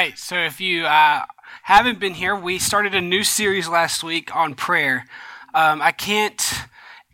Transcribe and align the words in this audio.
Right. 0.00 0.18
So 0.18 0.38
if 0.38 0.62
you 0.62 0.86
uh, 0.86 1.26
haven't 1.64 2.00
been 2.00 2.14
here, 2.14 2.34
we 2.34 2.58
started 2.58 2.94
a 2.94 3.02
new 3.02 3.22
series 3.22 3.68
last 3.68 4.02
week 4.02 4.34
on 4.34 4.54
prayer. 4.54 5.04
Um, 5.52 5.82
I 5.82 5.92
can't 5.92 6.42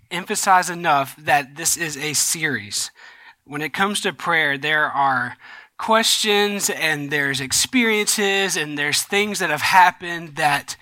emphasize 0.08 0.70
enough 0.70 1.16
that 1.16 1.56
this 1.56 1.76
is 1.76 1.96
a 1.96 2.12
series. 2.12 2.92
When 3.44 3.60
it 3.60 3.72
comes 3.72 4.00
to 4.02 4.12
prayer, 4.12 4.56
there 4.56 4.84
are 4.84 5.36
questions 5.78 6.70
and 6.70 7.10
there's 7.10 7.40
experiences 7.40 8.56
and 8.56 8.78
there's 8.78 9.02
things 9.02 9.40
that 9.40 9.50
have 9.50 9.62
happened 9.62 10.36
that 10.36 10.76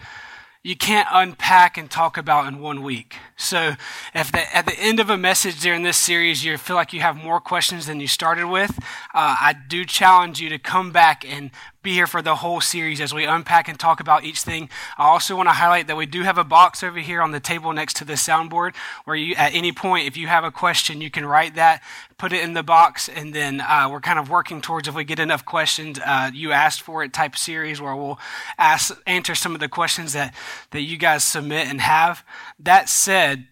you 0.63 0.77
can't 0.77 1.09
unpack 1.13 1.77
and 1.77 1.91
talk 1.91 2.17
about 2.17 2.49
in 2.49 2.59
one 2.59 2.83
week. 2.83 3.17
So, 3.37 3.75
if 4.15 4.33
the, 4.33 4.57
at 4.57 4.65
the 4.65 4.79
end 4.79 4.99
of 4.99 5.11
a 5.11 5.17
message 5.19 5.61
during 5.61 5.83
this 5.83 5.99
series 5.99 6.43
you 6.43 6.57
feel 6.57 6.75
like 6.75 6.95
you 6.95 7.01
have 7.01 7.17
more 7.17 7.39
questions 7.39 7.87
than 7.87 8.01
you 8.01 8.09
started 8.09 8.47
with, 8.47 8.79
uh, 9.13 9.37
I 9.41 9.55
do 9.69 9.85
challenge 9.85 10.41
you 10.41 10.49
to 10.49 10.59
come 10.59 10.91
back 10.91 11.23
and 11.31 11.51
be 11.85 11.93
here 11.93 12.07
for 12.07 12.23
the 12.23 12.37
whole 12.37 12.63
series 12.63 12.99
as 12.99 13.13
we 13.13 13.27
unpack 13.27 13.69
and 13.69 13.79
talk 13.79 14.01
about 14.01 14.25
each 14.25 14.41
thing. 14.41 14.71
I 14.97 15.05
also 15.05 15.37
want 15.37 15.49
to 15.51 15.53
highlight 15.53 15.87
that 15.87 15.97
we 15.97 16.07
do 16.07 16.23
have 16.23 16.39
a 16.39 16.43
box 16.43 16.83
over 16.83 16.99
here 16.99 17.21
on 17.21 17.31
the 17.31 17.41
table 17.41 17.73
next 17.75 17.97
to 17.99 18.07
the 18.07 18.15
soundboard 18.15 18.75
where 19.05 19.15
you, 19.15 19.35
at 19.35 19.55
any 19.55 19.71
point, 19.71 20.09
if 20.09 20.17
you 20.17 20.27
have 20.27 20.45
a 20.45 20.51
question, 20.51 21.03
you 21.03 21.11
can 21.11 21.27
write 21.27 21.55
that, 21.57 21.83
put 22.17 22.33
it 22.33 22.43
in 22.43 22.55
the 22.55 22.63
box, 22.63 23.09
and 23.09 23.35
then 23.35 23.61
uh, 23.61 23.87
we're 23.91 24.01
kind 24.01 24.19
of 24.19 24.31
working 24.31 24.63
towards 24.63 24.89
if 24.89 24.95
we 24.95 25.05
get 25.05 25.19
enough 25.19 25.45
questions, 25.45 26.01
uh, 26.05 26.31
you 26.33 26.53
asked 26.53 26.81
for 26.81 27.05
it 27.05 27.13
type 27.13 27.37
series 27.37 27.83
where 27.83 27.95
we'll 27.95 28.19
ask, 28.59 28.99
answer 29.07 29.35
some 29.35 29.55
of 29.55 29.61
the 29.61 29.69
questions 29.69 30.15
that, 30.15 30.35
that 30.71 30.81
you 30.81 30.97
guys 30.97 31.23
submit 31.23 31.69
and 31.69 31.83
have. 31.83 32.25
That 32.59 32.89
said, 32.89 33.47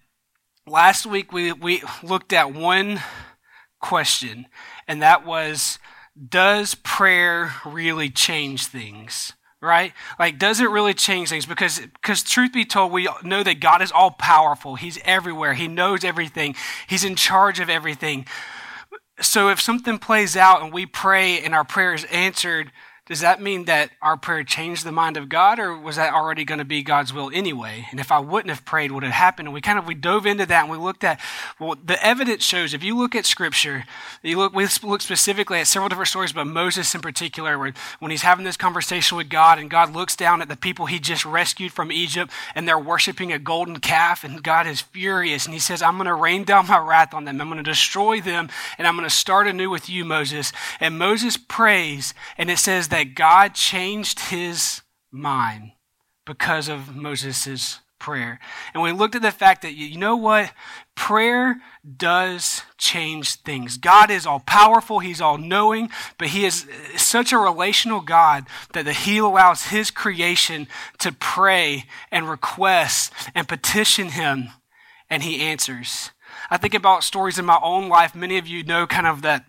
last 0.66 1.04
week 1.04 1.32
we, 1.32 1.53
we 1.53 1.82
looked 2.03 2.32
at 2.32 2.54
one 2.54 3.00
question, 3.78 4.47
and 4.88 5.03
that 5.03 5.26
was, 5.26 5.78
does 6.28 6.75
prayer 6.75 7.55
really 7.65 8.11
change 8.11 8.67
things? 8.67 9.33
Right? 9.61 9.93
Like, 10.19 10.41
does 10.41 10.59
it 10.59 10.71
really 10.71 10.93
change 10.93 11.28
things? 11.28 11.47
Because, 11.47 11.78
because 11.78 12.25
truth 12.25 12.53
be 12.53 12.65
told, 12.65 12.91
we 12.91 13.09
know 13.23 13.45
that 13.45 13.61
God 13.61 13.81
is 13.81 13.93
all 13.93 14.11
powerful. 14.11 14.75
He's 14.75 14.99
everywhere. 15.05 15.55
He 15.55 15.69
knows 15.69 16.03
everything. 16.03 16.56
He's 16.89 17.05
in 17.05 17.15
charge 17.15 17.61
of 17.61 17.71
everything. 17.71 18.27
So 19.21 19.50
if 19.50 19.61
something 19.61 19.99
plays 19.99 20.37
out 20.37 20.62
and 20.62 20.73
we 20.73 20.84
pray 20.84 21.41
and 21.41 21.55
our 21.55 21.62
prayer 21.62 21.95
is 21.95 22.05
answered, 22.06 22.73
does 23.12 23.21
that 23.21 23.43
mean 23.43 23.67
that 23.67 23.91
our 24.00 24.17
prayer 24.17 24.43
changed 24.43 24.87
the 24.87 24.91
mind 24.91 25.19
of 25.19 25.28
God, 25.28 25.59
or 25.59 25.77
was 25.77 25.97
that 25.97 26.15
already 26.15 26.45
going 26.45 26.61
to 26.61 26.65
be 26.65 26.83
God's 26.83 27.12
will 27.12 27.31
anyway? 27.34 27.87
And 27.91 28.00
if 28.00 28.11
I 28.11 28.19
wouldn't 28.21 28.49
have 28.49 28.65
prayed, 28.65 28.91
what 28.91 29.03
would 29.03 29.09
it 29.09 29.12
happen? 29.12 29.47
And 29.47 29.53
we 29.53 29.61
kind 29.61 29.78
of 29.78 29.87
we 29.87 29.95
dove 29.95 30.25
into 30.25 30.47
that 30.47 30.62
and 30.62 30.71
we 30.71 30.78
looked 30.78 31.05
at 31.05 31.21
well, 31.61 31.77
the 31.84 32.03
evidence 32.03 32.43
shows. 32.43 32.73
If 32.73 32.83
you 32.83 32.97
look 32.97 33.15
at 33.15 33.27
Scripture, 33.27 33.84
you 34.23 34.39
look 34.39 34.55
we 34.55 34.67
look 34.83 35.03
specifically 35.03 35.59
at 35.59 35.67
several 35.67 35.91
different 35.91 36.09
stories, 36.09 36.33
but 36.33 36.47
Moses 36.47 36.95
in 36.95 37.03
particular, 37.03 37.59
where 37.59 37.75
when 37.99 38.11
he's 38.11 38.23
having 38.23 38.47
this 38.47 38.56
conversation 38.56 39.19
with 39.19 39.29
God, 39.29 39.59
and 39.59 39.69
God 39.69 39.93
looks 39.93 40.17
down 40.17 40.41
at 40.41 40.49
the 40.49 40.56
people 40.56 40.87
he 40.87 40.99
just 40.99 41.27
rescued 41.27 41.73
from 41.73 41.93
Egypt, 41.93 42.33
and 42.55 42.67
they're 42.67 42.79
worshiping 42.79 43.31
a 43.31 43.39
golden 43.39 43.79
calf, 43.79 44.25
and 44.25 44.43
God 44.43 44.67
is 44.67 44.81
furious, 44.81 45.44
and 45.44 45.53
He 45.53 45.61
says, 45.61 45.83
"I'm 45.83 45.97
going 45.97 46.06
to 46.06 46.15
rain 46.15 46.44
down 46.44 46.67
my 46.67 46.79
wrath 46.79 47.12
on 47.12 47.27
them. 47.27 47.41
I'm 47.43 47.49
going 47.49 47.62
to 47.62 47.71
destroy 47.71 48.23
them, 48.23 48.49
and 48.79 48.87
I'm 48.87 48.97
going 48.97 49.09
to 49.09 49.15
start 49.15 49.47
anew 49.47 49.69
with 49.69 49.91
you, 49.91 50.05
Moses." 50.06 50.50
And 50.81 50.99
Moses 50.99 51.37
prays, 51.37 52.15
and 52.39 52.50
it 52.50 52.59
says 52.59 52.89
that 52.89 53.02
God 53.05 53.55
changed 53.55 54.21
his 54.21 54.83
mind 55.11 55.73
because 56.25 56.69
of 56.69 56.95
Moses' 56.95 57.81
prayer. 57.99 58.41
And 58.75 58.83
we 58.83 58.93
looked 58.93 59.15
at 59.15 59.23
the 59.23 59.31
fact 59.31 59.63
that, 59.63 59.75
you 59.75 59.97
know 59.97 60.17
what? 60.17 60.53
Prayer 60.97 61.61
does 61.97 62.62
change 62.77 63.37
things. 63.37 63.77
God 63.77 64.11
is 64.11 64.27
all 64.27 64.41
powerful, 64.41 64.99
He's 64.99 65.21
all 65.21 65.39
knowing, 65.39 65.89
but 66.19 66.29
He 66.29 66.45
is 66.45 66.67
such 66.97 67.33
a 67.33 67.39
relational 67.39 68.01
God 68.01 68.47
that 68.73 68.87
He 68.89 69.19
allows 69.19 69.67
His 69.67 69.91
creation 69.91 70.67
to 70.99 71.12
pray 71.12 71.85
and 72.11 72.29
request 72.29 73.12
and 73.35 73.49
petition 73.49 74.11
Him, 74.11 74.49
and 75.09 75.23
He 75.23 75.41
answers. 75.41 76.11
I 76.51 76.57
think 76.57 76.75
about 76.75 77.05
stories 77.05 77.39
in 77.39 77.45
my 77.45 77.61
own 77.62 77.89
life. 77.89 78.15
Many 78.15 78.37
of 78.37 78.49
you 78.49 78.65
know 78.65 78.87
kind 78.87 79.07
of 79.07 79.23
that 79.23 79.45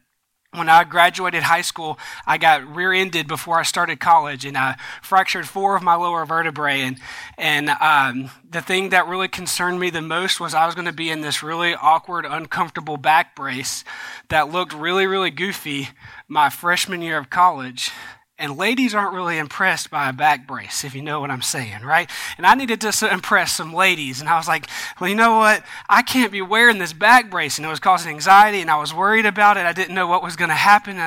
when 0.54 0.70
I 0.70 0.84
graduated 0.84 1.44
high 1.44 1.62
school, 1.62 2.00
I 2.26 2.38
got 2.38 2.66
rear-ended 2.76 3.28
before 3.28 3.60
I 3.60 3.64
started 3.64 4.00
college, 4.00 4.46
and 4.46 4.58
I 4.58 4.78
fractured 5.02 5.48
four 5.48 5.76
of 5.76 5.84
my 5.84 5.96
lower 5.96 6.26
vertebrae. 6.26 6.82
And 6.82 7.00
and 7.38 7.70
um, 7.70 8.30
the 8.50 8.62
thing 8.62 8.90
that 8.90 9.08
really 9.08 9.28
concerned 9.28 9.80
me 9.80 9.90
the 9.90 10.02
most 10.02 10.40
was 10.40 10.54
I 10.54 10.66
was 10.66 10.76
going 10.76 10.86
to 10.86 10.94
be 10.94 11.10
in 11.10 11.22
this 11.22 11.44
really 11.44 11.76
awkward, 11.76 12.26
uncomfortable 12.26 12.98
back 12.98 13.36
brace 13.36 13.84
that 14.30 14.52
looked 14.52 14.74
really, 14.74 15.06
really 15.08 15.32
goofy 15.32 15.90
my 16.28 16.50
freshman 16.50 17.02
year 17.02 17.18
of 17.18 17.30
college. 17.30 17.92
And 18.40 18.58
ladies 18.58 18.96
aren't 18.96 19.14
really 19.14 19.38
impressed 19.38 19.92
by 19.92 20.10
a 20.10 20.14
back 20.14 20.48
brace, 20.48 20.84
if 20.84 20.96
you 20.96 21.04
know 21.04 21.20
what 21.20 21.30
I'm 21.30 21.44
saying, 21.44 21.84
right? 21.84 22.10
And 22.38 22.48
I 22.48 22.56
needed 22.56 22.82
to 22.82 23.14
impress 23.14 23.54
some 23.54 23.76
ladies. 23.76 24.22
And 24.22 24.28
I 24.30 24.38
was 24.38 24.48
like, 24.48 24.68
well, 25.00 25.08
you 25.08 25.16
know 25.16 25.38
what? 25.38 25.64
I 25.88 26.02
can't 26.02 26.32
be 26.32 26.42
wearing 26.42 26.80
this 26.80 26.94
back 26.94 27.30
brace. 27.30 27.60
And 27.60 27.66
it 27.66 27.70
was 27.70 27.80
causing 27.80 28.12
anxiety, 28.12 28.60
and 28.60 28.72
I 28.72 28.80
was 28.80 28.92
worried 28.92 29.28
about 29.28 29.58
it. 29.58 29.68
I 29.68 29.72
didn't 29.72 29.94
know 29.94 30.08
what 30.08 30.24
was 30.24 30.36
going 30.36 30.50
to 30.50 30.56
happen. 30.56 30.98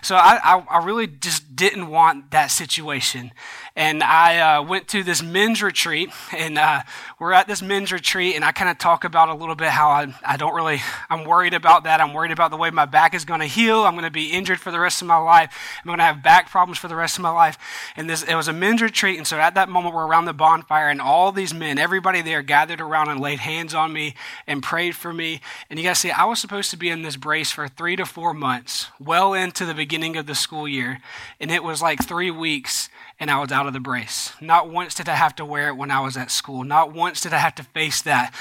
so 0.00 0.16
I, 0.16 0.40
I, 0.42 0.64
I, 0.70 0.84
really 0.84 1.06
just 1.06 1.54
didn't 1.54 1.88
want 1.88 2.30
that 2.30 2.46
situation. 2.46 3.32
And 3.76 4.02
I 4.02 4.56
uh, 4.56 4.62
went 4.62 4.88
to 4.88 5.04
this 5.04 5.22
men's 5.22 5.62
retreat, 5.62 6.10
and 6.36 6.58
uh, 6.58 6.82
we're 7.18 7.32
at 7.32 7.46
this 7.46 7.62
men's 7.62 7.92
retreat, 7.92 8.34
and 8.34 8.44
I 8.44 8.50
kind 8.50 8.68
of 8.68 8.78
talk 8.78 9.04
about 9.04 9.28
a 9.28 9.34
little 9.34 9.54
bit 9.54 9.68
how 9.68 9.90
I, 9.90 10.14
I 10.24 10.36
don't 10.36 10.54
really, 10.54 10.82
I'm 11.08 11.24
worried 11.24 11.54
about 11.54 11.84
that. 11.84 12.00
I'm 12.00 12.12
worried 12.12 12.32
about 12.32 12.50
the 12.50 12.56
way 12.56 12.70
my 12.70 12.84
back 12.84 13.14
is 13.14 13.24
going 13.24 13.40
to 13.40 13.46
heal. 13.46 13.84
I'm 13.84 13.94
going 13.94 14.04
to 14.04 14.10
be 14.10 14.32
injured 14.32 14.58
for 14.58 14.70
the 14.70 14.80
rest 14.80 15.02
of 15.02 15.08
my 15.08 15.18
life. 15.18 15.54
I'm 15.78 15.86
going 15.86 15.98
to 15.98 16.04
have 16.04 16.22
back 16.22 16.50
problems 16.50 16.78
for 16.78 16.88
the 16.88 16.96
rest 16.96 17.16
of 17.16 17.22
my 17.22 17.30
life. 17.30 17.58
And 17.96 18.10
this, 18.10 18.22
it 18.24 18.34
was 18.34 18.48
a 18.48 18.52
men's 18.52 18.82
retreat. 18.82 19.18
And 19.18 19.26
so 19.26 19.38
at 19.38 19.54
that 19.54 19.68
moment, 19.68 19.94
we're 19.94 20.06
around 20.06 20.24
the 20.24 20.32
bonfire, 20.32 20.88
and 20.88 21.00
all 21.00 21.30
these 21.30 21.54
men, 21.54 21.78
everybody 21.78 22.22
there 22.22 22.42
gathered 22.42 22.80
around 22.80 23.08
and 23.08 23.20
laid 23.20 23.38
hands 23.38 23.72
on 23.72 23.92
me 23.92 24.14
and 24.46 24.62
prayed 24.62 24.96
for 24.96 25.12
me. 25.12 25.40
And 25.68 25.78
you 25.78 25.88
to 25.88 25.94
see, 25.94 26.10
I 26.10 26.24
was 26.24 26.40
supposed 26.40 26.70
to 26.70 26.76
be 26.76 26.88
in 26.88 27.02
this 27.02 27.16
brace 27.16 27.52
for 27.52 27.68
three 27.68 27.96
to 27.96 28.04
four 28.04 28.34
months, 28.34 28.88
well 28.98 29.32
into 29.32 29.64
the 29.64 29.74
beginning 29.74 30.16
of 30.16 30.26
the 30.26 30.34
school 30.34 30.66
year. 30.66 31.00
And 31.38 31.50
it 31.50 31.62
was 31.62 31.80
like 31.80 32.04
three 32.04 32.30
weeks 32.30 32.88
and 33.20 33.30
I 33.30 33.38
was 33.38 33.52
out 33.52 33.66
of 33.66 33.74
the 33.74 33.80
brace. 33.80 34.32
Not 34.40 34.70
once 34.70 34.94
did 34.94 35.08
I 35.08 35.14
have 35.14 35.36
to 35.36 35.44
wear 35.44 35.68
it 35.68 35.76
when 35.76 35.90
I 35.90 36.00
was 36.00 36.16
at 36.16 36.30
school. 36.30 36.64
Not 36.64 36.94
once 36.94 37.20
did 37.20 37.34
I 37.34 37.38
have 37.38 37.54
to 37.56 37.62
face 37.62 38.00
that. 38.02 38.34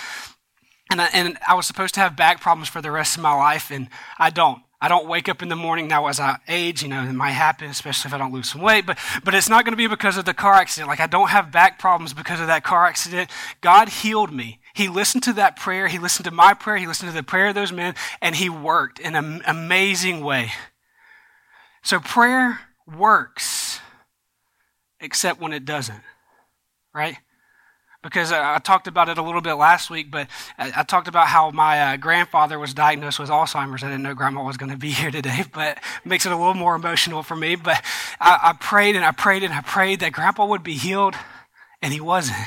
And 0.90 1.02
I, 1.02 1.10
and 1.14 1.38
I 1.48 1.54
was 1.54 1.68
supposed 1.68 1.94
to 1.96 2.00
have 2.00 2.16
back 2.16 2.42
problems 2.42 2.70
for 2.70 2.81
the 2.81 2.90
rest 2.90 3.18
of 3.18 3.22
my 3.22 3.36
life, 3.36 3.70
and 3.70 3.90
I 4.18 4.31
don't. 4.31 4.64
I 4.81 4.88
don't 4.88 5.10
wake 5.10 5.28
up 5.28 5.42
in 5.44 5.50
the 5.50 5.58
morning 5.58 5.90
now 5.90 6.08
as 6.08 6.22
I 6.22 6.38
age, 6.48 6.84
you 6.84 6.88
know, 6.88 7.04
it 7.04 7.12
might 7.12 7.31
happen, 7.31 7.70
especially 7.70 8.08
if 8.08 8.14
I 8.14 8.18
don't 8.18 8.31
lose 8.31 8.52
some 8.52 8.62
weight, 8.62 8.86
but, 8.86 8.98
but 9.26 9.36
it's 9.36 9.50
not 9.50 9.66
going 9.66 9.74
to 9.74 9.78
be 9.78 9.88
because 9.88 10.16
of 10.16 10.24
the 10.24 10.34
car 10.34 10.54
accident. 10.54 10.88
Like 10.88 11.02
I 11.02 11.08
don't 11.08 11.28
have 11.28 11.52
back 11.52 11.80
problems 11.80 12.14
because 12.14 12.40
of 12.40 12.48
that 12.48 12.64
car 12.64 12.86
accident. 12.86 13.30
God 13.60 13.90
healed 13.90 14.31
me. 14.31 14.62
He 14.74 14.88
listened 14.88 15.24
to 15.24 15.34
that 15.34 15.58
prayer. 15.58 15.90
He 15.90 16.00
listened 16.00 16.24
to 16.26 16.31
my 16.31 16.54
prayer. 16.54 16.78
He 16.78 16.88
listened 16.88 17.12
to 17.12 17.16
the 17.16 17.24
prayer 17.24 17.48
of 17.48 17.56
those 17.56 17.74
men, 17.74 17.94
and 18.22 18.38
he 18.38 18.50
worked 18.50 19.00
in 19.00 19.16
an 19.16 19.42
amazing 19.46 20.24
way. 20.24 20.54
So 21.84 22.00
prayer 22.00 22.62
works, 22.88 23.69
except 25.00 25.40
when 25.42 25.54
it 25.54 25.66
doesn't, 25.66 26.01
right? 26.94 27.18
because 28.01 28.31
I, 28.31 28.57
talked 28.60 28.88
about 28.88 29.10
it 29.10 29.18
a 29.18 29.22
little 29.22 29.42
bit 29.42 29.54
last 29.54 29.90
week, 29.90 30.10
but 30.10 30.28
I, 30.57 30.72
I 30.78 30.84
talked 30.84 31.07
about 31.07 31.28
how 31.28 31.51
my 31.51 31.81
uh, 31.81 31.98
grandfather 31.98 32.57
was 32.57 32.74
diagnosed 32.74 33.19
with 33.19 33.30
Alzheimer's. 33.30 33.84
I 33.84 33.88
didn't 33.88 34.04
know 34.04 34.13
grandma 34.13 34.44
was 34.44 34.57
going 34.57 34.72
to 34.72 34.78
be 34.78 34.92
here 34.92 35.12
today, 35.12 35.44
but 35.54 35.78
it 35.78 36.06
makes 36.06 36.25
it 36.25 36.31
a 36.31 36.38
little 36.38 36.54
more 36.54 36.75
emotional 36.75 37.24
for 37.24 37.36
me. 37.36 37.56
But 37.56 37.84
I, 38.19 38.40
I 38.44 38.54
prayed 38.54 38.96
and 38.96 39.04
I 39.04 39.12
prayed 39.12 39.44
and 39.44 39.54
I 39.54 39.62
prayed 39.62 40.00
that 40.00 40.13
grandpa 40.13 40.46
would 40.46 40.63
be 40.63 40.75
healed, 40.75 41.16
and 41.81 41.94
he 41.94 42.00
wasn't. 42.00 42.38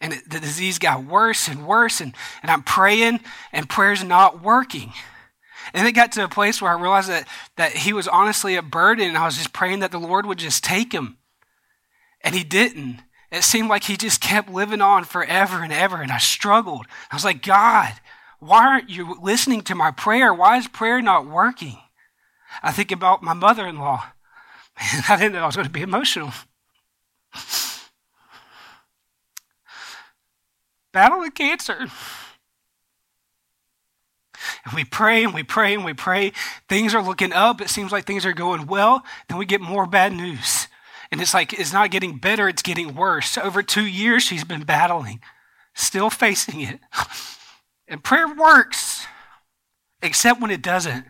And 0.00 0.14
it, 0.14 0.28
the 0.28 0.40
disease 0.40 0.78
got 0.78 1.04
worse 1.04 1.46
and 1.46 1.66
worse, 1.66 2.00
and, 2.00 2.14
and 2.42 2.50
I'm 2.50 2.62
praying, 2.62 3.20
and 3.52 3.68
prayer's 3.68 4.02
not 4.02 4.42
working. 4.42 4.92
And 5.74 5.86
it 5.86 5.92
got 5.92 6.10
to 6.12 6.24
a 6.24 6.28
place 6.28 6.60
where 6.60 6.72
I 6.72 6.80
realized 6.80 7.10
that, 7.10 7.28
that 7.56 7.72
he 7.72 7.92
was 7.92 8.08
honestly 8.08 8.56
a 8.56 8.62
burden, 8.62 9.06
and 9.06 9.18
I 9.18 9.26
was 9.26 9.36
just 9.36 9.52
praying 9.52 9.80
that 9.80 9.92
the 9.92 10.00
Lord 10.00 10.26
would 10.26 10.38
just 10.38 10.64
take 10.64 10.92
him. 10.92 11.18
And 12.22 12.34
he 12.34 12.44
didn't. 12.44 13.00
It 13.30 13.44
seemed 13.44 13.68
like 13.68 13.84
he 13.84 13.96
just 13.96 14.20
kept 14.20 14.50
living 14.50 14.80
on 14.80 15.04
forever 15.04 15.62
and 15.62 15.72
ever, 15.72 16.02
and 16.02 16.10
I 16.10 16.18
struggled. 16.18 16.86
I 17.10 17.16
was 17.16 17.24
like, 17.24 17.42
God, 17.42 17.92
why 18.40 18.66
aren't 18.66 18.90
you 18.90 19.16
listening 19.22 19.62
to 19.62 19.74
my 19.74 19.90
prayer? 19.90 20.34
Why 20.34 20.56
is 20.58 20.66
prayer 20.66 21.00
not 21.00 21.26
working? 21.26 21.78
I 22.62 22.72
think 22.72 22.90
about 22.90 23.22
my 23.22 23.34
mother 23.34 23.66
in 23.66 23.78
law. 23.78 24.04
I 25.08 25.16
didn't 25.16 25.34
know 25.34 25.42
I 25.42 25.46
was 25.46 25.56
going 25.56 25.66
to 25.66 25.72
be 25.72 25.82
emotional. 25.82 26.32
Battle 30.92 31.20
with 31.20 31.34
cancer. 31.34 31.86
And 34.64 34.74
we 34.74 34.84
pray 34.84 35.22
and 35.22 35.32
we 35.32 35.42
pray 35.42 35.74
and 35.74 35.84
we 35.84 35.94
pray. 35.94 36.32
Things 36.68 36.94
are 36.94 37.02
looking 37.02 37.32
up. 37.32 37.60
It 37.60 37.68
seems 37.70 37.92
like 37.92 38.04
things 38.06 38.26
are 38.26 38.32
going 38.32 38.66
well. 38.66 39.04
Then 39.28 39.38
we 39.38 39.46
get 39.46 39.60
more 39.60 39.86
bad 39.86 40.12
news. 40.12 40.59
And 41.10 41.20
it's 41.20 41.34
like, 41.34 41.52
it's 41.52 41.72
not 41.72 41.90
getting 41.90 42.18
better, 42.18 42.48
it's 42.48 42.62
getting 42.62 42.94
worse. 42.94 43.36
Over 43.36 43.62
two 43.62 43.86
years, 43.86 44.22
she's 44.22 44.44
been 44.44 44.62
battling, 44.62 45.20
still 45.74 46.10
facing 46.10 46.60
it. 46.60 46.80
And 47.90 48.04
prayer 48.04 48.32
works, 48.32 49.04
except 50.00 50.40
when 50.40 50.52
it 50.52 50.62
doesn't. 50.62 51.06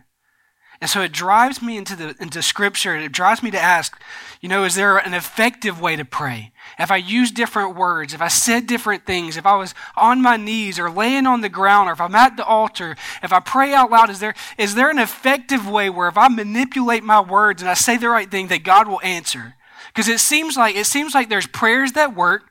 And 0.81 0.89
so 0.89 1.01
it 1.03 1.11
drives 1.11 1.61
me 1.61 1.77
into 1.77 1.95
the 1.95 2.15
into 2.19 2.41
scripture 2.41 2.95
and 2.95 3.03
it 3.03 3.11
drives 3.11 3.43
me 3.43 3.51
to 3.51 3.59
ask, 3.59 4.01
you 4.41 4.49
know, 4.49 4.63
is 4.63 4.73
there 4.73 4.97
an 4.97 5.13
effective 5.13 5.79
way 5.79 5.95
to 5.95 6.03
pray? 6.03 6.51
If 6.79 6.89
I 6.89 6.97
use 6.97 7.29
different 7.29 7.75
words, 7.75 8.15
if 8.15 8.21
I 8.21 8.29
said 8.29 8.65
different 8.65 9.05
things, 9.05 9.37
if 9.37 9.45
I 9.45 9.55
was 9.57 9.75
on 9.95 10.23
my 10.23 10.37
knees 10.37 10.79
or 10.79 10.89
laying 10.89 11.27
on 11.27 11.41
the 11.41 11.49
ground 11.49 11.87
or 11.87 11.93
if 11.93 12.01
I'm 12.01 12.15
at 12.15 12.35
the 12.35 12.43
altar, 12.43 12.95
if 13.21 13.31
I 13.31 13.39
pray 13.39 13.75
out 13.75 13.91
loud, 13.91 14.09
is 14.09 14.19
there 14.19 14.33
is 14.57 14.73
there 14.73 14.89
an 14.89 14.97
effective 14.97 15.69
way 15.69 15.91
where 15.91 16.07
if 16.07 16.17
I 16.17 16.29
manipulate 16.29 17.03
my 17.03 17.21
words 17.21 17.61
and 17.61 17.69
I 17.69 17.75
say 17.75 17.97
the 17.97 18.09
right 18.09 18.31
thing 18.31 18.47
that 18.47 18.63
God 18.63 18.87
will 18.87 19.01
answer? 19.03 19.53
Because 19.93 20.07
it 20.07 20.19
seems 20.19 20.57
like 20.57 20.75
it 20.75 20.85
seems 20.85 21.13
like 21.13 21.29
there's 21.29 21.47
prayers 21.47 21.93
that 21.93 22.15
work 22.15 22.43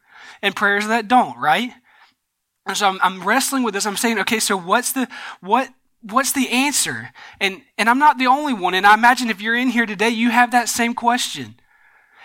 and 0.42 0.54
prayers 0.54 0.86
that 0.88 1.08
don't, 1.08 1.38
right? 1.38 1.72
And 2.66 2.76
so 2.76 2.88
I'm, 2.88 2.98
I'm 3.02 3.22
wrestling 3.26 3.62
with 3.62 3.74
this. 3.74 3.86
I'm 3.86 3.96
saying, 3.96 4.18
okay, 4.20 4.40
so 4.40 4.56
what's 4.56 4.92
the 4.92 5.08
what 5.40 5.68
what's 6.02 6.32
the 6.32 6.48
answer? 6.50 7.10
And 7.40 7.62
and 7.78 7.88
I'm 7.88 7.98
not 7.98 8.18
the 8.18 8.26
only 8.26 8.52
one. 8.52 8.74
And 8.74 8.86
I 8.86 8.94
imagine 8.94 9.30
if 9.30 9.40
you're 9.40 9.56
in 9.56 9.70
here 9.70 9.86
today, 9.86 10.10
you 10.10 10.30
have 10.30 10.50
that 10.52 10.68
same 10.68 10.94
question. 10.94 11.56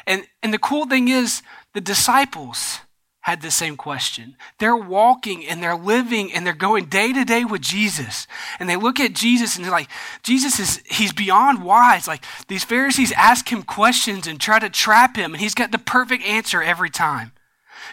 And 0.05 0.25
and 0.43 0.53
the 0.53 0.59
cool 0.59 0.85
thing 0.85 1.07
is 1.07 1.41
the 1.73 1.81
disciples 1.81 2.79
had 3.25 3.41
the 3.41 3.49
same 3.49 3.75
question. 3.75 4.35
They're 4.59 4.75
walking 4.75 5.47
and 5.47 5.61
they're 5.61 5.75
living 5.75 6.31
and 6.31 6.45
they're 6.45 6.53
going 6.53 6.85
day 6.85 7.11
to 7.11 7.25
day 7.25 7.43
with 7.43 7.61
Jesus. 7.61 8.27
And 8.59 8.69
they 8.69 8.75
look 8.75 8.99
at 8.99 9.13
Jesus 9.13 9.55
and 9.55 9.65
they're 9.65 9.71
like, 9.71 9.89
Jesus 10.21 10.59
is, 10.59 10.83
he's 10.85 11.11
beyond 11.11 11.63
wise. 11.63 12.07
Like 12.07 12.23
these 12.49 12.63
Pharisees 12.63 13.11
ask 13.13 13.51
him 13.51 13.63
questions 13.63 14.27
and 14.27 14.39
try 14.39 14.59
to 14.59 14.69
trap 14.69 15.15
him, 15.15 15.33
and 15.33 15.41
he's 15.41 15.55
got 15.55 15.71
the 15.71 15.79
perfect 15.79 16.23
answer 16.23 16.61
every 16.61 16.91
time. 16.91 17.31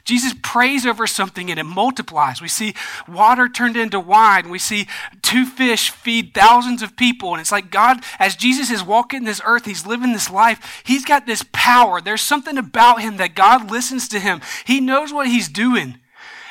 Jesus 0.04 0.34
prays 0.42 0.86
over 0.86 1.06
something 1.06 1.50
and 1.50 1.58
it 1.58 1.64
multiplies. 1.64 2.40
We 2.40 2.48
see 2.48 2.74
water 3.08 3.48
turned 3.48 3.76
into 3.76 4.00
wine. 4.00 4.50
We 4.50 4.58
see 4.58 4.86
two 5.22 5.46
fish 5.46 5.90
feed 5.90 6.34
thousands 6.34 6.82
of 6.82 6.96
people. 6.96 7.32
And 7.32 7.40
it's 7.40 7.52
like 7.52 7.70
God, 7.70 8.02
as 8.18 8.36
Jesus 8.36 8.70
is 8.70 8.82
walking 8.82 9.24
this 9.24 9.40
earth, 9.44 9.64
he's 9.64 9.86
living 9.86 10.12
this 10.12 10.30
life, 10.30 10.82
he's 10.84 11.04
got 11.04 11.26
this 11.26 11.44
power. 11.52 12.00
There's 12.00 12.20
something 12.22 12.58
about 12.58 13.00
him 13.02 13.16
that 13.18 13.34
God 13.34 13.70
listens 13.70 14.08
to 14.08 14.20
him. 14.20 14.40
He 14.64 14.80
knows 14.80 15.12
what 15.12 15.28
he's 15.28 15.48
doing. 15.48 15.98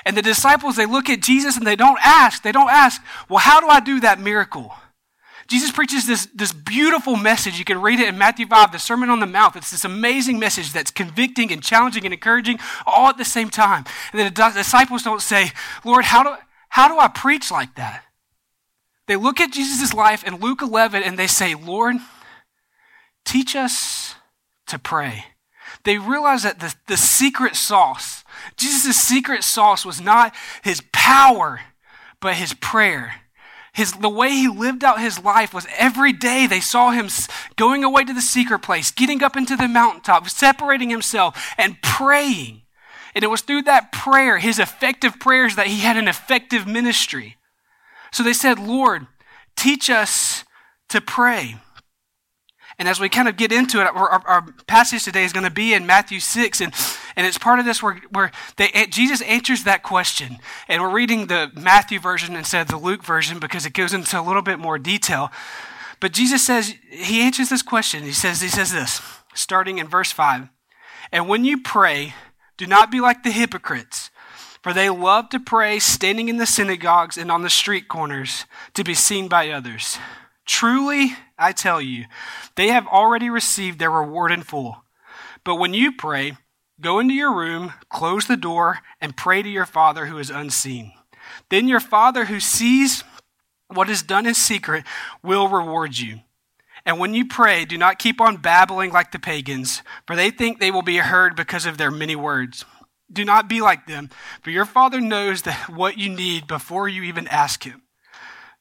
And 0.06 0.18
the 0.18 0.22
disciples, 0.22 0.76
they 0.76 0.86
look 0.86 1.10
at 1.10 1.22
Jesus 1.22 1.58
and 1.58 1.68
they 1.68 1.76
don't 1.76 2.00
ask. 2.02 2.42
They 2.42 2.52
don't 2.52 2.70
ask, 2.70 3.02
well, 3.30 3.40
how 3.40 3.60
do 3.60 3.68
I 3.68 3.80
do 3.80 4.00
that 4.00 4.20
miracle? 4.20 4.74
Jesus 5.52 5.70
preaches 5.70 6.08
this, 6.08 6.28
this 6.34 6.54
beautiful 6.54 7.18
message. 7.18 7.60
You 7.60 7.66
can 7.66 7.82
read 7.82 8.00
it 8.00 8.08
in 8.08 8.18
Matthew 8.18 8.48
5, 8.48 8.72
the 8.72 8.80
Sermon 8.80 9.10
on 9.10 9.20
the 9.20 9.26
Mount. 9.26 9.58
It's 9.58 9.70
this 9.70 9.84
amazing 9.84 10.40
message 10.40 10.72
that's 10.72 10.92
convicting 10.92 11.52
and 11.52 11.62
challenging 11.62 12.06
and 12.06 12.14
encouraging 12.14 12.58
all 12.86 13.10
at 13.10 13.18
the 13.18 13.26
same 13.26 13.50
time. 13.50 13.84
And 14.14 14.34
the 14.34 14.52
disciples 14.54 15.04
don't 15.04 15.22
say, 15.22 15.52
Lord, 15.84 16.06
how 16.06 16.24
do, 16.24 16.36
how 16.70 16.88
do 16.88 16.98
I 16.98 17.10
preach 17.10 17.52
like 17.52 17.76
that? 17.76 18.06
They 19.08 19.18
look 19.18 19.42
at 19.42 19.52
Jesus' 19.52 19.94
life 19.94 20.24
in 20.24 20.38
Luke 20.38 20.62
11 20.62 21.04
and 21.04 21.20
they 21.20 21.28
say, 21.28 21.54
Lord, 21.54 21.98
teach 23.26 23.54
us 23.54 24.16
to 24.68 24.80
pray. 24.80 25.26
They 25.84 25.98
realize 25.98 26.44
that 26.44 26.62
the, 26.62 26.74
the 26.88 26.96
secret 26.96 27.58
sauce, 27.58 28.24
Jesus' 28.56 28.96
secret 28.96 29.44
sauce 29.44 29.86
was 29.86 30.00
not 30.00 30.34
his 30.64 30.82
power, 30.94 31.60
but 32.22 32.36
his 32.36 32.54
prayer. 32.54 33.16
His, 33.74 33.94
the 33.94 34.10
way 34.10 34.32
he 34.32 34.50
lived 34.50 34.84
out 34.84 35.00
his 35.00 35.24
life 35.24 35.54
was 35.54 35.66
every 35.78 36.12
day 36.12 36.46
they 36.46 36.60
saw 36.60 36.92
him 36.92 37.08
going 37.56 37.84
away 37.84 38.04
to 38.04 38.14
the 38.14 38.22
secret 38.22 38.60
place, 38.60 38.92
getting 38.92 39.24
up 39.24 39.38
into 39.38 39.56
the 39.56 39.68
mountaintop, 39.68 40.30
separating 40.30 40.90
himself, 40.90 41.54
and 41.58 41.82
praying. 41.82 42.64
And 43.16 43.24
it 43.24 43.30
was 43.30 43.42
through 43.42 43.64
that 43.64 43.92
prayer, 43.92 44.40
his 44.40 44.60
effective 44.60 45.20
prayers, 45.20 45.56
that 45.56 45.68
he 45.68 45.80
had 45.80 45.96
an 45.96 46.10
effective 46.10 46.68
ministry. 46.68 47.38
So 48.12 48.24
they 48.24 48.34
said, 48.34 48.60
Lord, 48.60 49.08
teach 49.56 49.90
us 49.90 50.44
to 50.90 51.00
pray. 51.00 51.56
And 52.82 52.88
as 52.88 53.00
we 53.00 53.10
kind 53.10 53.28
of 53.28 53.38
get 53.38 53.52
into 53.52 53.80
it, 53.80 53.84
our, 53.84 54.10
our 54.28 54.42
passage 54.66 55.04
today 55.04 55.24
is 55.24 55.32
going 55.32 55.44
to 55.44 55.52
be 55.52 55.76
in 55.76 55.86
Matthew 55.86 56.20
6. 56.20 56.62
And, 56.62 56.74
and 57.16 57.28
it's 57.28 57.38
part 57.38 57.60
of 57.60 57.66
this 57.66 57.84
where, 57.84 58.02
where 58.10 58.32
they, 58.58 58.70
Jesus 58.90 59.22
answers 59.22 59.66
that 59.66 59.84
question. 59.84 60.40
And 60.68 60.82
we're 60.82 60.90
reading 60.90 61.28
the 61.28 61.52
Matthew 61.54 62.00
version 62.00 62.36
instead 62.36 62.64
of 62.64 62.68
the 62.70 62.78
Luke 62.78 63.04
version 63.04 63.38
because 63.38 63.68
it 63.68 63.76
goes 63.76 63.94
into 63.94 64.20
a 64.20 64.24
little 64.24 64.42
bit 64.42 64.58
more 64.58 64.80
detail. 64.80 65.30
But 66.00 66.12
Jesus 66.12 66.44
says, 66.44 66.74
He 66.90 67.22
answers 67.22 67.50
this 67.50 67.62
question. 67.62 68.02
He 68.02 68.14
says, 68.14 68.42
He 68.42 68.48
says 68.48 68.72
this, 68.72 69.00
starting 69.36 69.78
in 69.78 69.88
verse 69.88 70.12
5. 70.12 70.50
And 71.12 71.30
when 71.30 71.46
you 71.46 71.62
pray, 71.62 72.16
do 72.58 72.66
not 72.66 72.90
be 72.90 73.00
like 73.00 73.22
the 73.22 73.30
hypocrites, 73.30 74.10
for 74.64 74.74
they 74.74 74.90
love 74.90 75.30
to 75.30 75.40
pray 75.40 75.78
standing 75.78 76.30
in 76.30 76.38
the 76.38 76.48
synagogues 76.48 77.16
and 77.16 77.32
on 77.32 77.44
the 77.44 77.50
street 77.52 77.88
corners 77.88 78.46
to 78.74 78.84
be 78.84 78.96
seen 78.96 79.28
by 79.28 79.52
others. 79.52 80.00
Truly, 80.48 81.12
I 81.42 81.52
tell 81.54 81.82
you, 81.82 82.06
they 82.56 82.68
have 82.68 82.88
already 82.88 83.30
received 83.30 83.80
their 83.80 83.90
reward 83.90 84.32
in 84.32 84.44
full. 84.44 84.84
But 85.44 85.56
when 85.56 85.74
you 85.74 85.92
pray, 85.92 86.38
go 86.80 87.00
into 87.00 87.16
your 87.16 87.36
room, 87.36 87.74
close 87.90 88.28
the 88.28 88.38
door, 88.38 88.80
and 89.02 89.18
pray 89.18 89.42
to 89.42 89.50
your 89.50 89.66
Father 89.66 90.06
who 90.06 90.20
is 90.20 90.30
unseen. 90.30 90.94
Then 91.50 91.68
your 91.68 91.80
Father 91.80 92.26
who 92.26 92.40
sees 92.40 93.04
what 93.68 93.90
is 93.90 94.04
done 94.04 94.28
in 94.28 94.36
secret 94.36 94.84
will 95.24 95.48
reward 95.48 95.98
you. 95.98 96.20
And 96.86 97.00
when 97.00 97.14
you 97.14 97.26
pray, 97.26 97.66
do 97.66 97.78
not 97.78 98.00
keep 98.00 98.22
on 98.22 98.38
babbling 98.38 98.92
like 98.92 99.12
the 99.12 99.20
pagans, 99.20 99.82
for 100.06 100.16
they 100.16 100.30
think 100.30 100.60
they 100.60 100.72
will 100.72 100.82
be 100.82 100.98
heard 100.98 101.36
because 101.36 101.66
of 101.66 101.78
their 101.78 101.92
many 101.92 102.16
words. 102.16 102.66
Do 103.12 103.26
not 103.26 103.50
be 103.50 103.62
like 103.62 103.88
them, 103.88 104.10
for 104.42 104.52
your 104.52 104.66
Father 104.66 105.02
knows 105.02 105.42
that 105.44 105.70
what 105.70 105.98
you 105.98 106.10
need 106.10 106.48
before 106.48 106.88
you 106.88 107.04
even 107.04 107.28
ask 107.28 107.64
Him. 107.64 107.82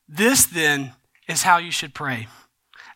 This 0.09 0.45
then 0.45 0.93
is 1.29 1.43
how 1.43 1.59
you 1.59 1.71
should 1.71 1.95
pray 1.95 2.27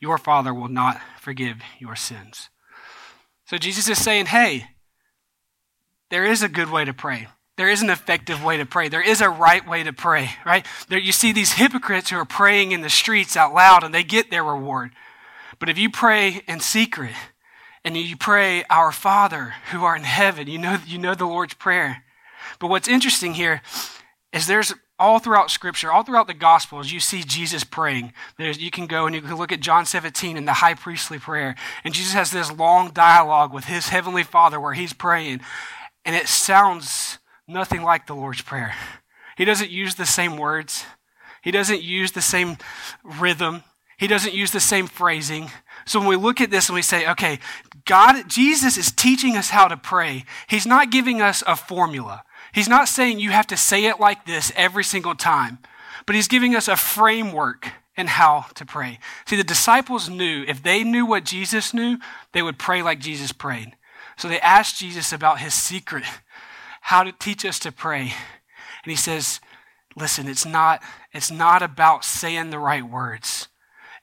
your 0.00 0.18
Father 0.18 0.52
will 0.52 0.68
not 0.68 1.00
forgive 1.20 1.58
your 1.78 1.96
sins. 1.96 2.48
So 3.46 3.58
Jesus 3.58 3.88
is 3.88 4.02
saying, 4.02 4.26
hey, 4.26 4.66
there 6.10 6.24
is 6.24 6.42
a 6.42 6.48
good 6.48 6.70
way 6.70 6.84
to 6.84 6.92
pray. 6.92 7.28
There 7.56 7.70
is 7.70 7.80
an 7.80 7.90
effective 7.90 8.44
way 8.44 8.58
to 8.58 8.66
pray. 8.66 8.88
There 8.88 9.06
is 9.06 9.20
a 9.20 9.30
right 9.30 9.66
way 9.66 9.82
to 9.82 9.92
pray, 9.92 10.30
right? 10.44 10.66
There, 10.88 10.98
you 10.98 11.12
see 11.12 11.32
these 11.32 11.52
hypocrites 11.52 12.10
who 12.10 12.16
are 12.16 12.26
praying 12.26 12.72
in 12.72 12.82
the 12.82 12.90
streets 12.90 13.36
out 13.36 13.54
loud 13.54 13.82
and 13.82 13.94
they 13.94 14.04
get 14.04 14.30
their 14.30 14.44
reward. 14.44 14.90
But 15.58 15.70
if 15.70 15.78
you 15.78 15.90
pray 15.90 16.42
in 16.46 16.60
secret 16.60 17.12
and 17.82 17.96
you 17.96 18.16
pray, 18.16 18.64
Our 18.68 18.92
Father 18.92 19.54
who 19.70 19.84
art 19.84 19.98
in 19.98 20.04
heaven, 20.04 20.48
you 20.48 20.58
know, 20.58 20.78
you 20.86 20.98
know 20.98 21.14
the 21.14 21.24
Lord's 21.24 21.54
Prayer. 21.54 22.04
But 22.58 22.68
what's 22.68 22.88
interesting 22.88 23.34
here 23.34 23.62
is 24.32 24.46
there's 24.46 24.74
all 24.98 25.18
throughout 25.18 25.50
Scripture, 25.50 25.92
all 25.92 26.02
throughout 26.02 26.26
the 26.26 26.34
Gospels, 26.34 26.90
you 26.90 27.00
see 27.00 27.22
Jesus 27.22 27.64
praying. 27.64 28.12
There's, 28.38 28.58
you 28.58 28.70
can 28.70 28.86
go 28.86 29.06
and 29.06 29.14
you 29.14 29.20
can 29.20 29.34
look 29.36 29.52
at 29.52 29.60
John 29.60 29.84
17 29.84 30.36
and 30.36 30.48
the 30.48 30.54
high 30.54 30.74
priestly 30.74 31.18
prayer. 31.18 31.54
And 31.84 31.94
Jesus 31.94 32.14
has 32.14 32.30
this 32.30 32.50
long 32.50 32.90
dialogue 32.90 33.52
with 33.52 33.64
his 33.64 33.88
heavenly 33.88 34.22
Father 34.22 34.58
where 34.58 34.74
he's 34.74 34.92
praying. 34.92 35.40
And 36.04 36.16
it 36.16 36.28
sounds 36.28 37.18
nothing 37.46 37.82
like 37.82 38.06
the 38.06 38.14
Lord's 38.14 38.42
Prayer. 38.42 38.74
He 39.36 39.44
doesn't 39.44 39.70
use 39.70 39.96
the 39.96 40.06
same 40.06 40.36
words, 40.36 40.84
he 41.42 41.50
doesn't 41.50 41.82
use 41.82 42.12
the 42.12 42.22
same 42.22 42.56
rhythm, 43.04 43.62
he 43.98 44.06
doesn't 44.06 44.34
use 44.34 44.50
the 44.50 44.60
same 44.60 44.86
phrasing. 44.86 45.50
So 45.84 46.00
when 46.00 46.08
we 46.08 46.16
look 46.16 46.40
at 46.40 46.50
this 46.50 46.68
and 46.68 46.74
we 46.74 46.82
say, 46.82 47.08
okay, 47.10 47.38
God, 47.84 48.28
Jesus 48.28 48.76
is 48.76 48.90
teaching 48.90 49.36
us 49.36 49.50
how 49.50 49.68
to 49.68 49.76
pray, 49.76 50.24
He's 50.48 50.66
not 50.66 50.90
giving 50.90 51.22
us 51.22 51.42
a 51.46 51.54
formula. 51.54 52.24
He's 52.56 52.70
not 52.70 52.88
saying 52.88 53.20
you 53.20 53.32
have 53.32 53.46
to 53.48 53.56
say 53.56 53.84
it 53.84 54.00
like 54.00 54.24
this 54.24 54.50
every 54.56 54.82
single 54.82 55.14
time, 55.14 55.58
but 56.06 56.16
He's 56.16 56.26
giving 56.26 56.56
us 56.56 56.68
a 56.68 56.76
framework 56.76 57.68
in 57.98 58.06
how 58.06 58.46
to 58.54 58.64
pray. 58.64 58.98
See, 59.26 59.36
the 59.36 59.44
disciples 59.44 60.08
knew 60.08 60.42
if 60.48 60.62
they 60.62 60.82
knew 60.82 61.04
what 61.04 61.26
Jesus 61.26 61.74
knew, 61.74 61.98
they 62.32 62.40
would 62.40 62.58
pray 62.58 62.80
like 62.82 62.98
Jesus 62.98 63.30
prayed. 63.30 63.76
So 64.16 64.26
they 64.26 64.40
asked 64.40 64.78
Jesus 64.78 65.12
about 65.12 65.40
his 65.40 65.52
secret, 65.52 66.04
how 66.80 67.02
to 67.02 67.12
teach 67.12 67.44
us 67.44 67.58
to 67.58 67.72
pray. 67.72 68.00
And 68.84 68.90
he 68.90 68.96
says, 68.96 69.38
listen, 69.94 70.26
it's 70.26 70.46
not, 70.46 70.82
it's 71.12 71.30
not 71.30 71.62
about 71.62 72.06
saying 72.06 72.48
the 72.48 72.58
right 72.58 72.88
words. 72.88 73.48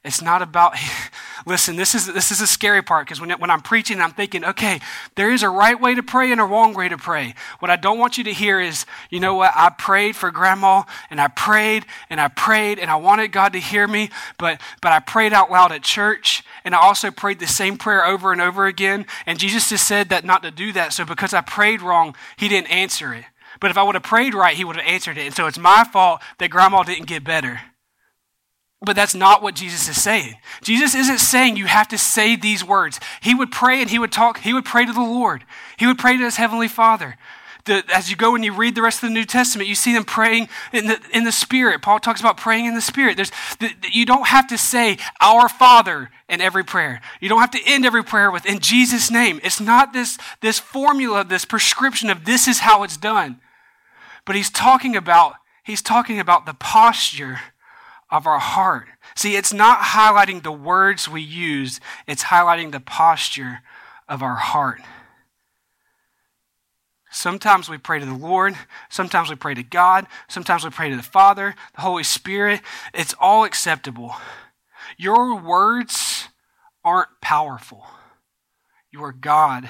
It's 0.06 0.22
not 0.22 0.42
about, 0.42 0.76
listen, 1.46 1.78
this 1.78 1.96
is, 1.96 2.12
this 2.14 2.30
is 2.30 2.42
a 2.42 2.48
scary 2.48 2.82
part 2.82 3.08
because 3.08 3.22
when, 3.22 3.32
when 3.32 3.50
I'm 3.50 3.62
preaching, 3.62 4.02
I'm 4.02 4.12
thinking, 4.12 4.44
okay, 4.44 4.82
there 5.16 5.32
is 5.32 5.44
a 5.44 5.50
right 5.50 5.80
way 5.80 5.96
to 5.96 6.04
pray 6.04 6.32
and 6.32 6.42
a 6.42 6.44
wrong 6.44 6.74
way 6.74 6.90
to 6.90 6.98
pray. 6.98 7.36
What 7.60 7.72
I 7.72 7.78
don't 7.78 7.98
want 7.98 8.18
you 8.18 8.24
to 8.26 8.34
hear 8.34 8.60
is, 8.60 8.86
you 9.10 9.22
know 9.22 9.36
what, 9.36 9.54
I 9.56 9.70
prayed 9.70 10.18
for 10.18 10.30
grandma 10.30 10.84
and 11.10 11.22
I 11.22 11.30
prayed 11.30 11.86
and 12.10 12.20
I 12.20 12.28
prayed 12.28 12.80
and 12.80 12.92
I 12.92 12.98
wanted 12.98 13.32
God 13.32 13.54
to 13.54 13.60
hear 13.60 13.88
me, 13.88 14.10
but, 14.38 14.60
but 14.82 14.92
I 14.92 15.00
prayed 15.00 15.32
out 15.32 15.50
loud 15.50 15.72
at 15.72 15.84
church 15.84 16.44
and 16.66 16.76
I 16.76 16.80
also 16.80 17.10
prayed 17.10 17.40
the 17.40 17.48
same 17.48 17.78
prayer 17.78 18.06
over 18.06 18.34
and 18.34 18.42
over 18.42 18.66
again. 18.66 19.06
And 19.26 19.40
Jesus 19.40 19.70
just 19.70 19.88
said 19.88 20.10
that 20.10 20.26
not 20.26 20.44
to 20.44 20.52
do 20.52 20.74
that. 20.74 20.92
So 20.92 21.06
because 21.06 21.34
I 21.34 21.40
prayed 21.40 21.82
wrong, 21.82 22.14
he 22.36 22.50
didn't 22.50 22.72
answer 22.72 23.14
it. 23.14 23.24
But 23.62 23.72
if 23.72 23.78
I 23.78 23.84
would 23.84 23.96
have 23.96 24.04
prayed 24.04 24.34
right, 24.34 24.58
he 24.58 24.66
would 24.66 24.76
have 24.76 24.86
answered 24.86 25.18
it. 25.18 25.28
And 25.28 25.34
so 25.34 25.48
it's 25.48 25.58
my 25.58 25.86
fault 25.86 26.22
that 26.40 26.50
grandma 26.50 26.84
didn't 26.84 27.06
get 27.06 27.24
better. 27.24 27.62
But 28.86 28.98
that's 28.98 29.16
not 29.16 29.42
what 29.42 29.56
Jesus 29.56 29.88
is 29.88 30.02
saying. 30.02 30.36
Jesus 30.62 30.94
isn't 30.94 31.20
saying 31.20 31.56
you 31.56 31.68
have 31.68 31.88
to 31.90 31.98
say 31.98 32.36
these 32.36 32.66
words. 32.66 33.00
He 33.22 33.34
would 33.34 33.52
pray 33.52 33.82
and 33.82 33.90
he 33.90 33.98
would 33.98 34.12
talk, 34.12 34.40
he 34.40 34.54
would 34.54 34.66
pray 34.66 34.86
to 34.86 34.92
the 34.92 35.00
Lord. 35.00 35.46
He 35.78 35.88
would 35.88 35.98
pray 35.98 36.18
to 36.18 36.24
his 36.24 36.36
heavenly 36.36 36.68
Father. 36.68 37.16
The, 37.66 37.82
as 37.94 38.10
you 38.10 38.18
go 38.18 38.36
and 38.36 38.44
you 38.44 38.54
read 38.54 38.75
the 38.75 38.82
rest 38.82 39.02
of 39.02 39.08
the 39.08 39.13
New 39.13 39.24
Testament, 39.24 39.70
you 39.70 39.75
see 39.75 39.94
them 39.94 40.04
praying 40.04 40.50
in 40.74 40.88
the, 40.88 41.00
in 41.13 41.24
the 41.24 41.32
Spirit. 41.32 41.82
Paul 41.82 42.00
talks 42.00 42.20
about 42.20 42.36
praying 42.36 42.66
in 42.66 42.75
the 42.75 42.82
Spirit. 42.82 43.16
There's, 43.16 43.32
the, 43.60 43.72
you 43.90 44.06
don't 44.06 44.28
have 44.28 44.48
to 44.48 44.58
say, 44.58 44.98
Our 45.22 45.48
Father, 45.48 46.10
in 46.28 46.42
every 46.42 46.66
prayer. 46.66 47.00
You 47.22 47.30
don't 47.30 47.40
have 47.40 47.52
to 47.52 47.62
end 47.66 47.86
every 47.86 48.04
prayer 48.04 48.30
with, 48.32 48.46
In 48.46 48.60
Jesus' 48.60 49.10
name. 49.10 49.40
It's 49.44 49.62
not 49.62 49.94
this, 49.94 50.18
this 50.42 50.60
formula, 50.60 51.24
this 51.24 51.46
prescription 51.46 52.10
of 52.10 52.25
this 52.25 52.50
is 52.50 52.60
how 52.60 52.84
it's 52.84 52.98
done. 52.98 53.40
But 54.25 54.36
he's 54.36 54.50
talking 54.50 54.98
about, 54.98 55.36
he's 55.63 55.82
talking 55.82 56.20
about 56.20 56.46
the 56.46 56.54
posture 56.54 57.40
of 58.13 58.27
our 58.27 58.38
heart. 58.38 58.86
See, 59.15 59.36
it's 59.36 59.51
not 59.51 59.79
highlighting 59.79 60.43
the 60.43 60.51
words 60.51 61.10
we 61.10 61.22
use, 61.22 61.82
it's 62.08 62.25
highlighting 62.25 62.72
the 62.72 62.79
posture 62.79 63.62
of 64.08 64.22
our 64.22 64.36
heart. 64.36 64.82
Sometimes 67.12 67.70
we 67.70 67.79
pray 67.79 68.00
to 68.00 68.05
the 68.05 68.13
Lord, 68.13 68.55
sometimes 68.88 69.32
we 69.32 69.36
pray 69.36 69.55
to 69.55 69.63
God, 69.63 70.05
sometimes 70.27 70.63
we 70.63 70.70
pray 70.70 70.91
to 70.91 70.96
the 70.96 71.01
Father, 71.01 71.55
the 71.74 71.82
Holy 71.82 72.03
Spirit. 72.03 72.62
It's 72.93 73.15
all 73.20 73.46
acceptable. 73.46 74.15
Your 74.96 75.36
words 75.36 76.29
aren't 76.86 77.20
powerful. 77.20 77.88
Your 78.91 79.12
God 79.12 79.70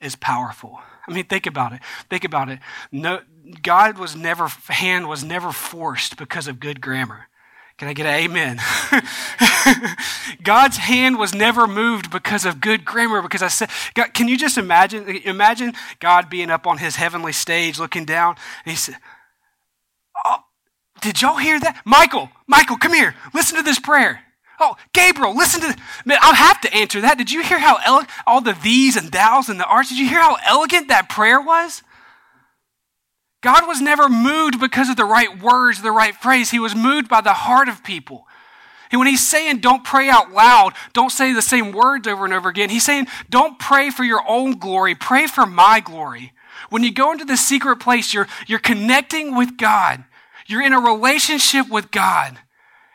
is 0.00 0.16
powerful. 0.16 0.80
I 1.06 1.12
mean, 1.12 1.24
think 1.26 1.46
about 1.46 1.74
it. 1.74 1.80
Think 2.08 2.24
about 2.24 2.48
it. 2.48 2.58
No, 2.90 3.20
God 3.62 3.98
was 3.98 4.16
never 4.16 4.48
hand 4.68 5.08
was 5.08 5.22
never 5.22 5.52
forced 5.52 6.16
because 6.16 6.48
of 6.48 6.58
good 6.58 6.80
grammar. 6.80 7.28
Can 7.78 7.88
I 7.88 7.92
get 7.92 8.06
an 8.06 8.14
amen? 8.14 8.58
God's 10.42 10.78
hand 10.78 11.18
was 11.18 11.34
never 11.34 11.66
moved 11.66 12.10
because 12.10 12.46
of 12.46 12.60
good 12.60 12.86
grammar. 12.86 13.20
Because 13.20 13.42
I 13.42 13.48
said, 13.48 13.68
God, 13.94 14.14
can 14.14 14.28
you 14.28 14.38
just 14.38 14.56
imagine? 14.56 15.06
Imagine 15.08 15.74
God 16.00 16.30
being 16.30 16.50
up 16.50 16.66
on 16.66 16.78
his 16.78 16.96
heavenly 16.96 17.32
stage 17.32 17.78
looking 17.78 18.06
down. 18.06 18.36
And 18.64 18.70
he 18.70 18.76
said, 18.76 18.96
Oh, 20.24 20.38
did 21.02 21.20
y'all 21.20 21.36
hear 21.36 21.60
that? 21.60 21.82
Michael, 21.84 22.30
Michael, 22.46 22.78
come 22.78 22.94
here. 22.94 23.14
Listen 23.34 23.56
to 23.56 23.62
this 23.62 23.78
prayer. 23.78 24.22
Oh, 24.58 24.76
Gabriel, 24.94 25.36
listen 25.36 25.60
to. 25.60 25.76
Man, 26.06 26.16
I'll 26.22 26.34
have 26.34 26.62
to 26.62 26.72
answer 26.74 27.02
that. 27.02 27.18
Did 27.18 27.30
you 27.30 27.42
hear 27.42 27.58
how 27.58 27.76
ele- 27.84 28.06
all 28.26 28.40
the 28.40 28.54
these 28.62 28.96
and 28.96 29.12
thous 29.12 29.50
and 29.50 29.60
the 29.60 29.66
arts? 29.66 29.90
Did 29.90 29.98
you 29.98 30.08
hear 30.08 30.20
how 30.20 30.38
elegant 30.46 30.88
that 30.88 31.10
prayer 31.10 31.42
was? 31.42 31.82
God 33.46 33.68
was 33.68 33.80
never 33.80 34.08
moved 34.08 34.58
because 34.58 34.88
of 34.88 34.96
the 34.96 35.04
right 35.04 35.40
words, 35.40 35.80
the 35.80 35.92
right 35.92 36.16
phrase. 36.16 36.50
He 36.50 36.58
was 36.58 36.74
moved 36.74 37.08
by 37.08 37.20
the 37.20 37.32
heart 37.32 37.68
of 37.68 37.84
people. 37.84 38.26
And 38.90 38.98
when 38.98 39.06
he's 39.06 39.24
saying 39.24 39.58
don't 39.58 39.84
pray 39.84 40.08
out 40.08 40.32
loud, 40.32 40.72
don't 40.92 41.12
say 41.12 41.32
the 41.32 41.40
same 41.40 41.70
words 41.70 42.08
over 42.08 42.24
and 42.24 42.34
over 42.34 42.48
again, 42.48 42.70
he's 42.70 42.82
saying 42.82 43.06
don't 43.30 43.56
pray 43.56 43.90
for 43.90 44.02
your 44.02 44.20
own 44.26 44.58
glory, 44.58 44.96
pray 44.96 45.28
for 45.28 45.46
my 45.46 45.78
glory. 45.78 46.32
When 46.70 46.82
you 46.82 46.92
go 46.92 47.12
into 47.12 47.24
the 47.24 47.36
secret 47.36 47.76
place, 47.76 48.12
you're, 48.12 48.26
you're 48.48 48.58
connecting 48.58 49.36
with 49.36 49.56
God. 49.56 50.02
You're 50.48 50.66
in 50.66 50.72
a 50.72 50.80
relationship 50.80 51.68
with 51.70 51.92
God. 51.92 52.36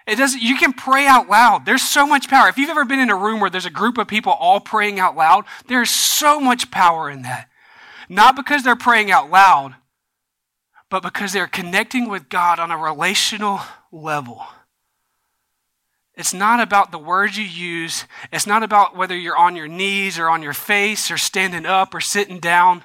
It 0.06 0.18
doesn't, 0.18 0.42
you 0.42 0.58
can 0.58 0.74
pray 0.74 1.08
out 1.08 1.30
loud. 1.30 1.66
There's 1.66 1.82
so 1.82 2.06
much 2.06 2.28
power. 2.28 2.50
If 2.50 2.58
you've 2.58 2.70
ever 2.70 2.84
been 2.84 3.00
in 3.00 3.10
a 3.10 3.16
room 3.16 3.40
where 3.40 3.50
there's 3.50 3.66
a 3.66 3.70
group 3.70 3.98
of 3.98 4.10
people 4.10 4.34
all 4.34 4.60
praying 4.60 5.00
out 5.00 5.16
loud, 5.16 5.46
there's 5.68 5.92
so 5.92 6.42
much 6.42 6.72
power 6.72 7.10
in 7.10 7.22
that. 7.22 7.48
Not 8.10 8.36
because 8.36 8.64
they're 8.66 8.76
praying 8.76 9.12
out 9.12 9.32
loud, 9.32 9.76
but 10.92 11.02
because 11.02 11.32
they're 11.32 11.48
connecting 11.48 12.10
with 12.10 12.28
God 12.28 12.60
on 12.60 12.70
a 12.70 12.78
relational 12.78 13.62
level. 13.94 14.46
It's 16.16 16.34
not 16.34 16.60
about 16.60 16.92
the 16.92 17.00
words 17.00 17.38
you 17.38 17.46
use. 17.46 18.06
It's 18.32 18.46
not 18.46 18.62
about 18.62 18.96
whether 18.98 19.18
you're 19.18 19.38
on 19.38 19.56
your 19.56 19.70
knees 19.70 20.20
or 20.20 20.30
on 20.30 20.44
your 20.44 20.54
face 20.54 21.10
or 21.10 21.18
standing 21.18 21.66
up 21.66 21.96
or 21.96 22.02
sitting 22.02 22.40
down. 22.40 22.84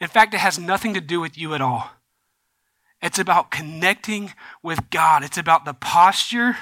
In 0.00 0.08
fact, 0.08 0.32
it 0.32 0.38
has 0.38 0.58
nothing 0.58 0.94
to 0.94 1.02
do 1.02 1.20
with 1.20 1.36
you 1.36 1.54
at 1.54 1.60
all. 1.60 1.90
It's 3.02 3.18
about 3.18 3.50
connecting 3.50 4.32
with 4.62 4.88
God. 4.88 5.22
It's 5.22 5.36
about 5.36 5.66
the 5.66 5.74
posture 5.74 6.56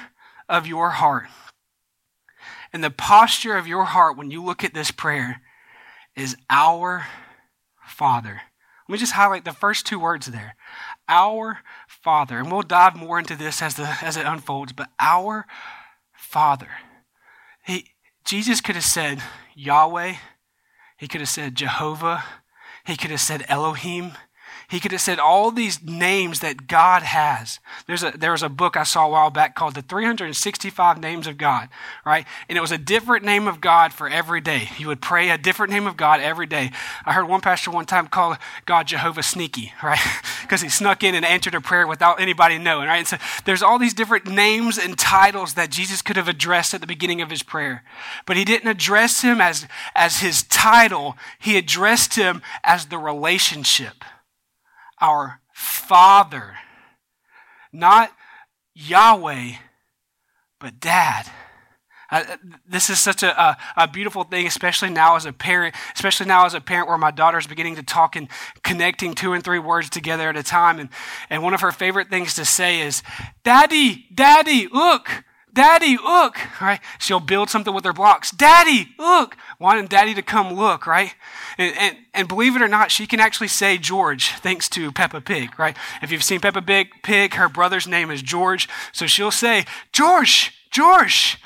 of 0.49 0.67
your 0.67 0.89
heart. 0.89 1.27
And 2.73 2.83
the 2.83 2.91
posture 2.91 3.55
of 3.55 3.67
your 3.67 3.85
heart 3.85 4.17
when 4.17 4.31
you 4.31 4.43
look 4.43 4.65
at 4.65 4.73
this 4.73 4.91
prayer 4.91 5.41
is 6.17 6.35
our 6.49 7.07
Father. 7.85 8.41
Let 8.87 8.93
me 8.93 8.99
just 8.99 9.13
highlight 9.13 9.45
the 9.45 9.53
first 9.53 9.85
two 9.85 9.97
words 9.97 10.27
there. 10.27 10.55
Our 11.07 11.59
Father. 11.87 12.39
And 12.39 12.51
we'll 12.51 12.61
dive 12.61 12.95
more 12.95 13.19
into 13.19 13.35
this 13.35 13.61
as, 13.61 13.75
the, 13.75 13.97
as 14.01 14.17
it 14.17 14.25
unfolds, 14.25 14.73
but 14.73 14.89
our 14.99 15.45
Father. 16.13 16.69
He, 17.65 17.91
Jesus 18.25 18.61
could 18.61 18.75
have 18.75 18.83
said 18.83 19.21
Yahweh. 19.55 20.15
He 20.97 21.07
could 21.07 21.21
have 21.21 21.29
said 21.29 21.55
Jehovah. 21.55 22.23
He 22.85 22.97
could 22.97 23.11
have 23.11 23.21
said 23.21 23.45
Elohim. 23.47 24.13
He 24.73 24.79
could 24.79 24.91
have 24.91 25.01
said 25.01 25.19
all 25.19 25.51
these 25.51 25.83
names 25.83 26.39
that 26.39 26.65
God 26.65 27.03
has. 27.03 27.59
There's 27.85 28.01
a, 28.01 28.09
there 28.09 28.31
was 28.31 28.41
a 28.41 28.49
book 28.49 28.75
I 28.75 28.81
saw 28.81 29.05
a 29.05 29.09
while 29.09 29.29
back 29.29 29.53
called 29.53 29.75
The 29.75 29.83
365 29.83 30.99
Names 30.99 31.27
of 31.27 31.37
God, 31.37 31.69
right? 32.03 32.25
And 32.49 32.57
it 32.57 32.61
was 32.61 32.71
a 32.71 32.79
different 32.79 33.23
name 33.23 33.47
of 33.47 33.61
God 33.61 33.93
for 33.93 34.09
every 34.09 34.41
day. 34.41 34.69
You 34.79 34.87
would 34.87 34.99
pray 34.99 35.29
a 35.29 35.37
different 35.37 35.71
name 35.71 35.85
of 35.85 35.95
God 35.95 36.21
every 36.21 36.47
day. 36.47 36.71
I 37.05 37.13
heard 37.13 37.27
one 37.27 37.41
pastor 37.41 37.69
one 37.69 37.85
time 37.85 38.07
call 38.07 38.35
God 38.65 38.87
Jehovah 38.87 39.21
Sneaky, 39.21 39.73
right? 39.83 39.99
Because 40.41 40.61
he 40.61 40.69
snuck 40.69 41.03
in 41.03 41.13
and 41.13 41.23
answered 41.23 41.53
a 41.53 41.61
prayer 41.61 41.85
without 41.85 42.19
anybody 42.19 42.57
knowing, 42.57 42.87
right? 42.87 42.97
And 42.97 43.07
so 43.07 43.17
there's 43.45 43.61
all 43.61 43.77
these 43.77 43.93
different 43.93 44.25
names 44.25 44.79
and 44.79 44.97
titles 44.97 45.53
that 45.53 45.69
Jesus 45.69 46.01
could 46.01 46.15
have 46.17 46.27
addressed 46.27 46.73
at 46.73 46.81
the 46.81 46.87
beginning 46.87 47.21
of 47.21 47.29
his 47.29 47.43
prayer. 47.43 47.83
But 48.25 48.37
he 48.37 48.43
didn't 48.43 48.69
address 48.69 49.21
him 49.21 49.39
as, 49.39 49.67
as 49.93 50.21
his 50.21 50.41
title, 50.41 51.15
he 51.37 51.59
addressed 51.59 52.15
him 52.15 52.41
as 52.63 52.87
the 52.87 52.97
relationship 52.97 54.03
our 55.03 55.41
Father. 55.53 56.55
Not 57.73 58.11
Yahweh, 58.73 59.51
but 60.59 60.79
Dad. 60.79 61.29
Uh, 62.09 62.37
this 62.67 62.89
is 62.89 62.99
such 62.99 63.23
a, 63.23 63.41
a, 63.41 63.57
a, 63.75 63.87
beautiful 63.87 64.23
thing, 64.23 64.45
especially 64.45 64.89
now 64.89 65.15
as 65.15 65.25
a 65.25 65.33
parent, 65.33 65.73
especially 65.95 66.27
now 66.27 66.45
as 66.45 66.53
a 66.53 66.61
parent 66.61 66.87
where 66.87 66.97
my 66.97 67.09
daughter's 67.09 67.47
beginning 67.47 67.75
to 67.75 67.83
talk 67.83 68.15
and 68.15 68.27
connecting 68.63 69.15
two 69.15 69.33
and 69.33 69.43
three 69.43 69.57
words 69.57 69.89
together 69.89 70.29
at 70.29 70.37
a 70.37 70.43
time. 70.43 70.79
And, 70.79 70.89
and 71.29 71.41
one 71.41 71.55
of 71.55 71.61
her 71.61 71.71
favorite 71.71 72.09
things 72.09 72.35
to 72.35 72.45
say 72.45 72.81
is, 72.81 73.01
Daddy, 73.43 74.05
Daddy, 74.13 74.67
look. 74.67 75.23
Daddy, 75.53 75.97
look, 75.97 76.39
right? 76.59 76.79
She'll 76.97 77.19
build 77.19 77.49
something 77.49 77.73
with 77.73 77.85
her 77.85 77.93
blocks. 77.93 78.31
Daddy, 78.31 78.89
look. 78.97 79.37
Wanting 79.59 79.85
daddy 79.85 80.15
to 80.15 80.23
come 80.23 80.53
look, 80.53 80.87
right? 80.87 81.13
And, 81.59 81.75
and, 81.77 81.97
and, 82.13 82.27
believe 82.27 82.55
it 82.55 82.61
or 82.61 82.67
not, 82.67 82.89
she 82.89 83.05
can 83.05 83.19
actually 83.19 83.49
say 83.49 83.77
George 83.77 84.29
thanks 84.29 84.67
to 84.69 84.91
Peppa 84.91 85.21
Pig, 85.21 85.57
right? 85.59 85.77
If 86.01 86.11
you've 86.11 86.23
seen 86.23 86.39
Peppa 86.39 86.63
Pig, 86.63 86.89
Pig, 87.03 87.35
her 87.35 87.47
brother's 87.47 87.87
name 87.87 88.09
is 88.09 88.23
George. 88.23 88.67
So 88.91 89.05
she'll 89.05 89.29
say, 89.29 89.65
George, 89.91 90.51
George. 90.71 91.37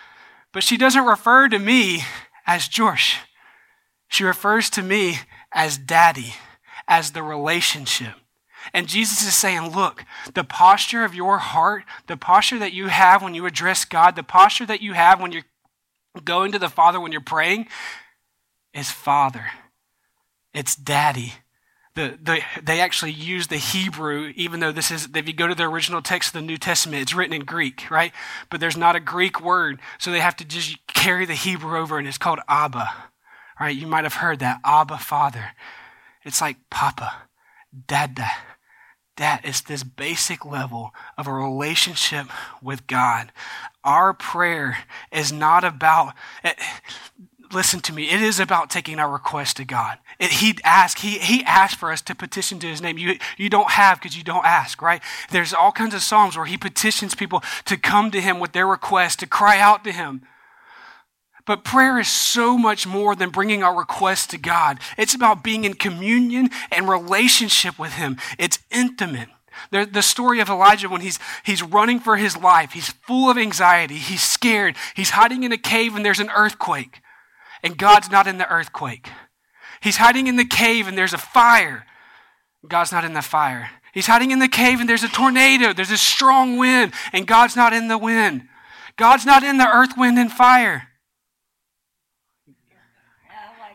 But 0.54 0.64
she 0.64 0.78
doesn't 0.78 1.06
refer 1.06 1.50
to 1.50 1.60
me 1.60 2.04
as 2.46 2.70
George. 2.70 3.18
She 4.08 4.24
refers 4.24 4.70
to 4.72 4.82
me 4.82 5.20
as 5.52 5.78
daddy, 5.78 6.34
as 6.88 7.12
the 7.12 7.24
relationship. 7.24 8.14
And 8.74 8.88
Jesus 8.88 9.22
is 9.22 9.34
saying, 9.34 9.76
look, 9.76 10.06
the 10.34 10.44
posture 10.44 11.04
of 11.04 11.16
your 11.16 11.38
heart, 11.38 11.84
the 12.08 12.18
posture 12.18 12.60
that 12.60 12.74
you 12.74 12.88
have 12.88 13.22
when 13.22 13.34
you 13.34 13.46
address 13.46 13.86
God, 13.86 14.16
the 14.16 14.24
posture 14.24 14.66
that 14.66 14.82
you 14.82 14.94
have 14.94 15.22
when 15.22 15.32
you're 15.32 15.46
going 16.24 16.52
to 16.52 16.60
the 16.60 16.70
Father 16.70 17.00
when 17.00 17.12
you're 17.12 17.22
praying 17.22 17.68
is 18.74 18.92
Father. 18.92 19.46
It's 20.54 20.76
Daddy. 20.76 21.34
The, 21.96 22.18
the, 22.22 22.42
they 22.62 22.80
actually 22.80 23.12
use 23.12 23.48
the 23.48 23.58
Hebrew, 23.58 24.32
even 24.36 24.60
though 24.60 24.72
this 24.72 24.92
is, 24.92 25.08
if 25.16 25.28
you 25.28 25.34
go 25.34 25.48
to 25.48 25.56
the 25.56 25.64
original 25.64 26.02
text 26.02 26.30
of 26.30 26.42
the 26.42 26.46
New 26.46 26.58
Testament, 26.58 27.02
it's 27.02 27.16
written 27.16 27.34
in 27.34 27.44
Greek, 27.44 27.90
right? 27.90 28.12
But 28.52 28.60
there's 28.60 28.78
not 28.78 28.96
a 28.96 29.00
Greek 29.00 29.42
word, 29.42 29.80
so 29.98 30.12
they 30.12 30.20
have 30.20 30.36
to 30.36 30.46
just 30.46 30.78
carry 30.88 31.26
the 31.26 31.34
Hebrew 31.34 31.76
over, 31.76 31.98
and 31.98 32.08
it's 32.08 32.20
called 32.20 32.40
Abba, 32.48 32.94
right? 33.60 33.76
You 33.76 33.88
might 33.88 34.04
have 34.04 34.16
heard 34.16 34.40
that, 34.40 34.60
Abba, 34.64 35.00
Father. 35.00 35.54
It's 36.24 36.40
like 36.40 36.58
Papa, 36.70 37.14
Dada. 37.88 38.30
That 39.18 39.46
is 39.46 39.62
this 39.62 39.84
basic 39.84 40.46
level 40.46 40.94
of 41.18 41.28
a 41.28 41.34
relationship 41.34 42.28
with 42.62 42.88
God. 42.88 43.32
Our 43.84 44.14
prayer 44.14 44.80
is 45.12 45.32
not 45.32 45.64
about, 45.64 46.14
eh, 46.44 46.54
listen 47.52 47.80
to 47.82 47.94
me, 47.94 48.12
it 48.12 48.22
is 48.22 48.40
about 48.40 48.70
taking 48.70 49.00
our 49.00 49.12
request 49.12 49.58
to 49.58 49.66
God. 49.66 49.98
It, 50.20 50.34
he 50.34 50.58
asked, 50.64 51.00
he, 51.00 51.18
he 51.18 51.44
asked 51.46 51.78
for 51.78 51.92
us 51.92 52.02
to 52.04 52.16
petition 52.16 52.60
to 52.60 52.68
his 52.68 52.82
name. 52.82 53.00
You, 53.00 53.18
you 53.38 53.50
don't 53.50 53.72
have 53.72 54.00
because 54.00 54.16
you 54.16 54.24
don't 54.24 54.46
ask, 54.46 54.82
right? 54.82 55.02
There's 55.32 55.54
all 55.54 55.72
kinds 55.72 55.96
of 55.96 56.04
Psalms 56.04 56.38
where 56.38 56.46
he 56.46 56.58
petitions 56.58 57.16
people 57.16 57.44
to 57.66 57.76
come 57.76 58.12
to 58.12 58.22
him 58.22 58.40
with 58.40 58.52
their 58.52 58.68
request, 58.68 59.20
to 59.20 59.28
cry 59.28 59.60
out 59.60 59.84
to 59.84 59.92
him. 59.92 60.22
But 61.48 61.64
prayer 61.64 61.98
is 61.98 62.10
so 62.10 62.58
much 62.58 62.86
more 62.86 63.16
than 63.16 63.30
bringing 63.30 63.64
our 63.64 63.74
requests 63.74 64.28
to 64.28 64.38
God. 64.38 64.80
It's 64.98 65.16
about 65.16 65.44
being 65.44 65.64
in 65.64 65.76
communion 65.76 66.50
and 66.72 66.90
relationship 66.90 67.80
with 67.80 67.94
Him. 67.94 68.18
It's 68.38 68.60
intimate. 68.70 69.30
The, 69.72 69.86
the 69.92 70.02
story 70.02 70.40
of 70.40 70.50
Elijah 70.50 70.90
when 70.90 71.02
he's, 71.02 71.18
he's 71.44 71.64
running 71.64 72.00
for 72.00 72.18
his 72.18 72.38
life, 72.38 72.74
he's 72.74 72.90
full 72.90 73.28
of 73.28 73.40
anxiety, 73.40 73.96
he's 73.96 74.22
scared, 74.22 74.76
he's 74.96 75.10
hiding 75.10 75.42
in 75.42 75.52
a 75.52 75.58
cave 75.58 75.96
and 75.96 76.06
there's 76.06 76.20
an 76.20 76.30
earthquake. 76.30 77.02
And 77.64 77.76
God's 77.76 78.12
not 78.12 78.28
in 78.28 78.38
the 78.38 78.48
earthquake. 78.48 79.10
He's 79.82 79.98
hiding 79.98 80.28
in 80.28 80.36
the 80.36 80.46
cave 80.46 80.88
and 80.88 80.96
there's 80.96 81.14
a 81.14 81.18
fire. 81.18 81.88
God's 82.68 82.92
not 82.92 83.04
in 83.04 83.14
the 83.14 83.24
fire. 83.24 83.72
He's 83.94 84.06
hiding 84.06 84.30
in 84.30 84.38
the 84.38 84.48
cave 84.48 84.80
and 84.80 84.88
there's 84.88 85.04
a 85.04 85.08
tornado, 85.08 85.74
there's 85.74 85.90
a 85.90 85.98
strong 85.98 86.58
wind, 86.58 86.94
and 87.12 87.26
God's 87.26 87.56
not 87.56 87.74
in 87.74 87.88
the 87.88 87.98
wind. 87.98 88.48
God's 88.96 89.26
not 89.26 89.44
in 89.44 89.58
the 89.58 89.68
earth, 89.68 89.98
wind, 89.98 90.20
and 90.20 90.32
fire. 90.32 90.88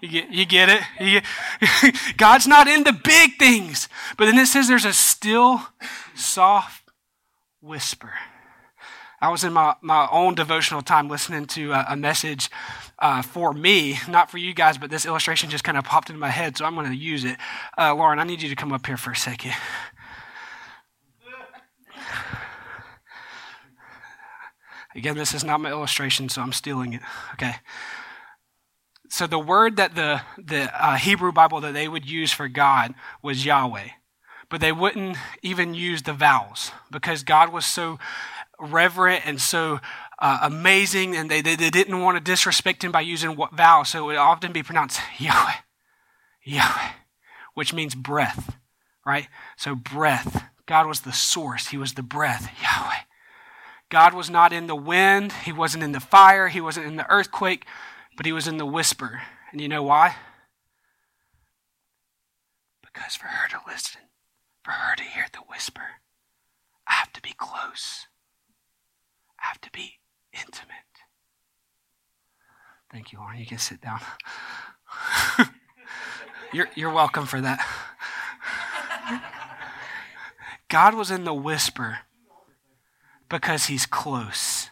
You 0.03 0.09
get, 0.09 0.31
you 0.31 0.45
get 0.45 0.69
it? 0.69 0.83
You 1.01 1.21
get, 1.21 1.95
God's 2.17 2.49
not 2.49 2.67
in 2.67 2.83
the 2.83 2.93
big 2.93 3.39
things. 3.39 3.89
But 4.19 4.25
then 4.25 4.37
it 4.37 4.47
says 4.47 4.67
there's 4.67 4.85
a 4.85 4.93
still, 4.93 5.63
soft 6.17 6.91
whisper. 7.61 8.13
I 9.21 9.29
was 9.29 9.45
in 9.45 9.53
my, 9.53 9.77
my 9.81 10.09
own 10.11 10.35
devotional 10.35 10.83
time 10.83 11.09
listening 11.09 11.47
to 11.47 11.71
a, 11.71 11.87
a 11.91 11.97
message 11.97 12.51
uh, 12.99 13.23
for 13.23 13.53
me, 13.53 14.01
not 14.09 14.29
for 14.29 14.39
you 14.39 14.53
guys, 14.53 14.77
but 14.77 14.91
this 14.91 15.07
illustration 15.07 15.49
just 15.51 15.63
kind 15.63 15.79
of 15.79 15.85
popped 15.85 16.11
into 16.11 16.19
my 16.19 16.31
head, 16.31 16.59
so 16.59 16.65
I'm 16.65 16.75
going 16.75 16.91
to 16.91 16.97
use 16.97 17.23
it. 17.23 17.37
Uh, 17.79 17.95
Lauren, 17.95 18.19
I 18.19 18.25
need 18.25 18.43
you 18.43 18.49
to 18.49 18.57
come 18.57 18.73
up 18.73 18.85
here 18.85 18.97
for 18.97 19.13
a 19.13 19.17
second. 19.17 19.53
Again, 24.97 25.17
this 25.17 25.33
is 25.33 25.45
not 25.45 25.61
my 25.61 25.71
illustration, 25.71 26.29
so 26.29 26.43
I'm 26.43 26.53
stealing 26.53 26.95
it. 26.95 27.03
Okay 27.35 27.55
so 29.13 29.27
the 29.27 29.39
word 29.39 29.77
that 29.77 29.95
the, 29.95 30.23
the 30.39 30.73
uh, 30.75 30.97
Hebrew 30.97 31.33
Bible 31.33 31.61
that 31.61 31.75
they 31.75 31.87
would 31.87 32.09
use 32.09 32.33
for 32.33 32.49
God 32.49 32.95
was 33.21 33.45
Yahweh. 33.45 33.89
But 34.49 34.63
they 34.63 34.73
wouldn't 34.73 35.19
even 35.43 35.75
use 35.75 36.01
the 36.01 36.15
vowels 36.15 36.73
because 36.91 37.23
God 37.23 37.53
was 37.53 37.67
so 37.67 37.99
reverent 38.59 39.27
and 39.27 39.39
so 39.39 39.81
uh, 40.19 40.39
amazing, 40.41 41.15
and 41.15 41.31
they, 41.31 41.43
they, 41.43 41.57
they, 41.57 41.69
didn't 41.69 42.01
want 42.01 42.17
to 42.17 42.25
disrespect 42.25 42.83
him 42.83 42.91
by 42.91 43.03
using 43.03 43.37
what 43.37 43.53
vowels, 43.53 43.91
so 43.91 43.99
it 43.99 44.07
would 44.07 44.17
often 44.17 44.51
be 44.51 44.63
pronounced 44.63 44.99
Yahweh, 45.19 45.57
Yahweh, 46.45 46.93
which 47.53 47.75
means 47.75 47.95
breath, 47.95 48.57
right? 49.05 49.29
So 49.59 49.75
breath. 49.75 50.45
God 50.65 50.87
was 50.87 51.03
the 51.03 51.13
source, 51.13 51.69
He 51.69 51.77
was 51.77 51.95
the 51.95 52.03
breath, 52.03 52.49
Yahweh. 52.63 53.03
God 53.91 54.15
was 54.15 54.31
not 54.31 54.55
in 54.55 54.69
the 54.69 54.75
wind, 54.75 55.33
He 55.45 55.53
wasn't 55.53 55.85
in 55.85 55.93
the 55.93 56.01
fire, 56.01 56.49
He 56.49 56.63
wasn't 56.63 56.87
in 56.87 56.97
the 56.97 57.11
earthquake, 57.11 57.67
but 58.23 58.27
he 58.27 58.33
was 58.33 58.47
in 58.47 58.57
the 58.57 58.65
whisper. 58.65 59.21
And 59.51 59.61
you 59.61 59.67
know 59.67 59.83
why? 59.83 60.15
Because 62.81 63.17
for 63.17 63.27
her 63.27 63.49
to 63.49 63.59
listen, 63.67 64.01
for 64.63 64.71
her 64.71 64.95
to 64.95 65.03
hear 65.03 65.27
the 65.33 65.41
whisper, 65.51 65.83
I 66.87 66.93
have 66.93 67.13
to 67.15 67.21
be 67.21 67.35
close. 67.37 68.07
I 69.41 69.47
have 69.49 69.61
to 69.63 69.73
be 69.73 69.95
intimate. 70.33 71.03
Thank 72.93 73.13
you, 73.13 73.19
Lauren. 73.19 73.41
You 73.41 73.47
can 73.47 73.59
sit 73.59 73.81
down. 73.81 73.99
you're, 76.53 76.69
you're 76.77 76.95
welcome 76.95 77.27
for 77.27 77.41
that. 77.41 77.59
God 80.69 80.95
was 80.95 81.11
in 81.11 81.25
the 81.25 81.35
whisper 81.35 81.99
because 83.29 83.67
he's 83.67 83.85
close. 83.85 84.71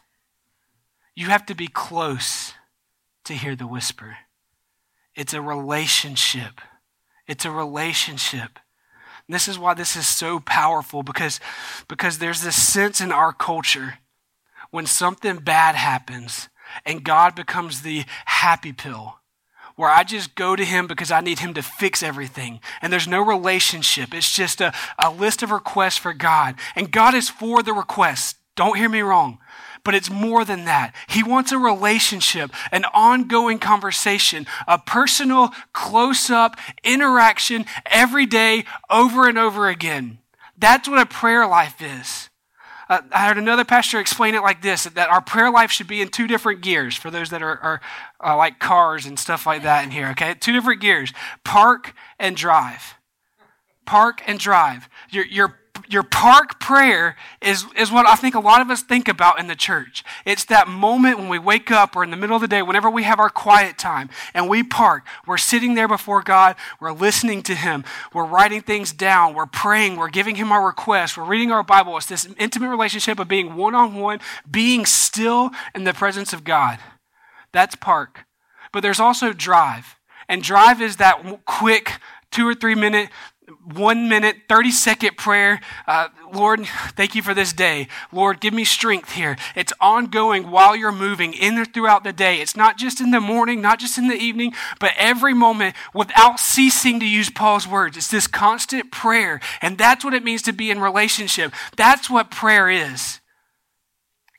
You 1.16 1.26
have 1.26 1.46
to 1.46 1.56
be 1.56 1.66
close 1.66 2.54
to 3.30 3.36
hear 3.36 3.56
the 3.56 3.66
whisper. 3.66 4.18
It's 5.14 5.34
a 5.34 5.40
relationship. 5.40 6.60
It's 7.26 7.44
a 7.44 7.50
relationship. 7.50 8.58
And 9.26 9.34
this 9.34 9.48
is 9.48 9.58
why 9.58 9.74
this 9.74 9.96
is 9.96 10.06
so 10.06 10.40
powerful 10.40 11.02
because, 11.02 11.40
because 11.88 12.18
there's 12.18 12.42
this 12.42 12.60
sense 12.60 13.00
in 13.00 13.12
our 13.12 13.32
culture 13.32 13.98
when 14.70 14.86
something 14.86 15.38
bad 15.38 15.74
happens 15.74 16.48
and 16.84 17.04
God 17.04 17.34
becomes 17.34 17.82
the 17.82 18.04
happy 18.24 18.72
pill 18.72 19.16
where 19.76 19.90
I 19.90 20.04
just 20.04 20.34
go 20.34 20.56
to 20.56 20.64
him 20.64 20.86
because 20.86 21.10
I 21.10 21.20
need 21.20 21.38
him 21.38 21.54
to 21.54 21.62
fix 21.62 22.02
everything. 22.02 22.60
And 22.82 22.92
there's 22.92 23.08
no 23.08 23.24
relationship. 23.24 24.12
It's 24.12 24.30
just 24.30 24.60
a, 24.60 24.74
a 24.98 25.10
list 25.10 25.42
of 25.42 25.50
requests 25.50 25.96
for 25.96 26.12
God. 26.12 26.56
And 26.76 26.92
God 26.92 27.14
is 27.14 27.30
for 27.30 27.62
the 27.62 27.72
requests. 27.72 28.34
Don't 28.56 28.76
hear 28.76 28.90
me 28.90 29.00
wrong. 29.00 29.38
But 29.84 29.94
it's 29.94 30.10
more 30.10 30.44
than 30.44 30.66
that. 30.66 30.94
He 31.08 31.22
wants 31.22 31.52
a 31.52 31.58
relationship, 31.58 32.50
an 32.70 32.84
ongoing 32.92 33.58
conversation, 33.58 34.46
a 34.66 34.78
personal, 34.78 35.50
close 35.72 36.30
up 36.30 36.56
interaction 36.84 37.64
every 37.86 38.26
day, 38.26 38.64
over 38.90 39.28
and 39.28 39.38
over 39.38 39.68
again. 39.68 40.18
That's 40.58 40.88
what 40.88 41.00
a 41.00 41.06
prayer 41.06 41.46
life 41.46 41.80
is. 41.80 42.28
Uh, 42.90 43.02
I 43.12 43.28
heard 43.28 43.38
another 43.38 43.64
pastor 43.64 44.00
explain 44.00 44.34
it 44.34 44.42
like 44.42 44.62
this 44.62 44.82
that 44.84 45.08
our 45.08 45.20
prayer 45.20 45.50
life 45.50 45.70
should 45.70 45.86
be 45.86 46.02
in 46.02 46.08
two 46.08 46.26
different 46.26 46.60
gears 46.60 46.96
for 46.96 47.08
those 47.08 47.30
that 47.30 47.40
are, 47.40 47.56
are 47.58 47.80
uh, 48.22 48.36
like 48.36 48.58
cars 48.58 49.06
and 49.06 49.16
stuff 49.16 49.46
like 49.46 49.62
that 49.62 49.84
in 49.84 49.92
here, 49.92 50.08
okay? 50.08 50.34
Two 50.34 50.52
different 50.52 50.80
gears 50.80 51.12
park 51.44 51.94
and 52.18 52.36
drive. 52.36 52.96
Park 53.86 54.22
and 54.26 54.40
drive. 54.40 54.88
Your, 55.10 55.24
your 55.26 55.56
your 55.88 56.02
park 56.02 56.60
prayer 56.60 57.16
is, 57.40 57.64
is 57.76 57.90
what 57.90 58.06
I 58.06 58.14
think 58.14 58.34
a 58.34 58.40
lot 58.40 58.60
of 58.60 58.70
us 58.70 58.82
think 58.82 59.08
about 59.08 59.38
in 59.38 59.46
the 59.46 59.54
church. 59.54 60.04
It's 60.24 60.44
that 60.46 60.68
moment 60.68 61.18
when 61.18 61.28
we 61.28 61.38
wake 61.38 61.70
up 61.70 61.96
or 61.96 62.04
in 62.04 62.10
the 62.10 62.16
middle 62.16 62.36
of 62.36 62.42
the 62.42 62.48
day, 62.48 62.62
whenever 62.62 62.90
we 62.90 63.02
have 63.04 63.18
our 63.18 63.30
quiet 63.30 63.78
time 63.78 64.10
and 64.34 64.48
we 64.48 64.62
park, 64.62 65.04
we're 65.26 65.38
sitting 65.38 65.74
there 65.74 65.88
before 65.88 66.22
God, 66.22 66.56
we're 66.80 66.92
listening 66.92 67.42
to 67.44 67.54
Him, 67.54 67.84
we're 68.12 68.24
writing 68.24 68.60
things 68.60 68.92
down, 68.92 69.34
we're 69.34 69.46
praying, 69.46 69.96
we're 69.96 70.10
giving 70.10 70.36
Him 70.36 70.52
our 70.52 70.64
requests, 70.64 71.16
we're 71.16 71.24
reading 71.24 71.52
our 71.52 71.62
Bible. 71.62 71.96
It's 71.96 72.06
this 72.06 72.28
intimate 72.38 72.70
relationship 72.70 73.18
of 73.18 73.28
being 73.28 73.56
one 73.56 73.74
on 73.74 73.94
one, 73.94 74.20
being 74.50 74.86
still 74.86 75.50
in 75.74 75.84
the 75.84 75.94
presence 75.94 76.32
of 76.32 76.44
God. 76.44 76.78
That's 77.52 77.74
park. 77.74 78.26
But 78.72 78.82
there's 78.82 79.00
also 79.00 79.32
drive. 79.32 79.96
And 80.28 80.42
drive 80.42 80.80
is 80.80 80.96
that 80.96 81.44
quick 81.44 82.00
two 82.30 82.46
or 82.46 82.54
three 82.54 82.74
minute 82.74 83.10
one 83.64 84.08
minute, 84.08 84.42
30 84.48 84.70
second 84.70 85.16
prayer. 85.16 85.60
Uh, 85.86 86.08
Lord, 86.32 86.66
thank 86.96 87.14
you 87.14 87.22
for 87.22 87.34
this 87.34 87.52
day. 87.52 87.88
Lord, 88.12 88.40
give 88.40 88.54
me 88.54 88.64
strength 88.64 89.12
here. 89.12 89.36
It's 89.54 89.72
ongoing 89.80 90.50
while 90.50 90.74
you're 90.74 90.92
moving 90.92 91.34
in 91.34 91.54
there 91.54 91.64
throughout 91.64 92.04
the 92.04 92.12
day. 92.12 92.40
It's 92.40 92.56
not 92.56 92.78
just 92.78 93.00
in 93.00 93.10
the 93.10 93.20
morning, 93.20 93.60
not 93.60 93.78
just 93.78 93.98
in 93.98 94.08
the 94.08 94.16
evening, 94.16 94.54
but 94.78 94.92
every 94.96 95.34
moment 95.34 95.76
without 95.94 96.40
ceasing 96.40 97.00
to 97.00 97.06
use 97.06 97.30
Paul's 97.30 97.66
words. 97.68 97.96
It's 97.96 98.08
this 98.08 98.26
constant 98.26 98.90
prayer. 98.90 99.40
And 99.60 99.78
that's 99.78 100.04
what 100.04 100.14
it 100.14 100.24
means 100.24 100.42
to 100.42 100.52
be 100.52 100.70
in 100.70 100.80
relationship. 100.80 101.52
That's 101.76 102.10
what 102.10 102.30
prayer 102.30 102.70
is. 102.70 103.19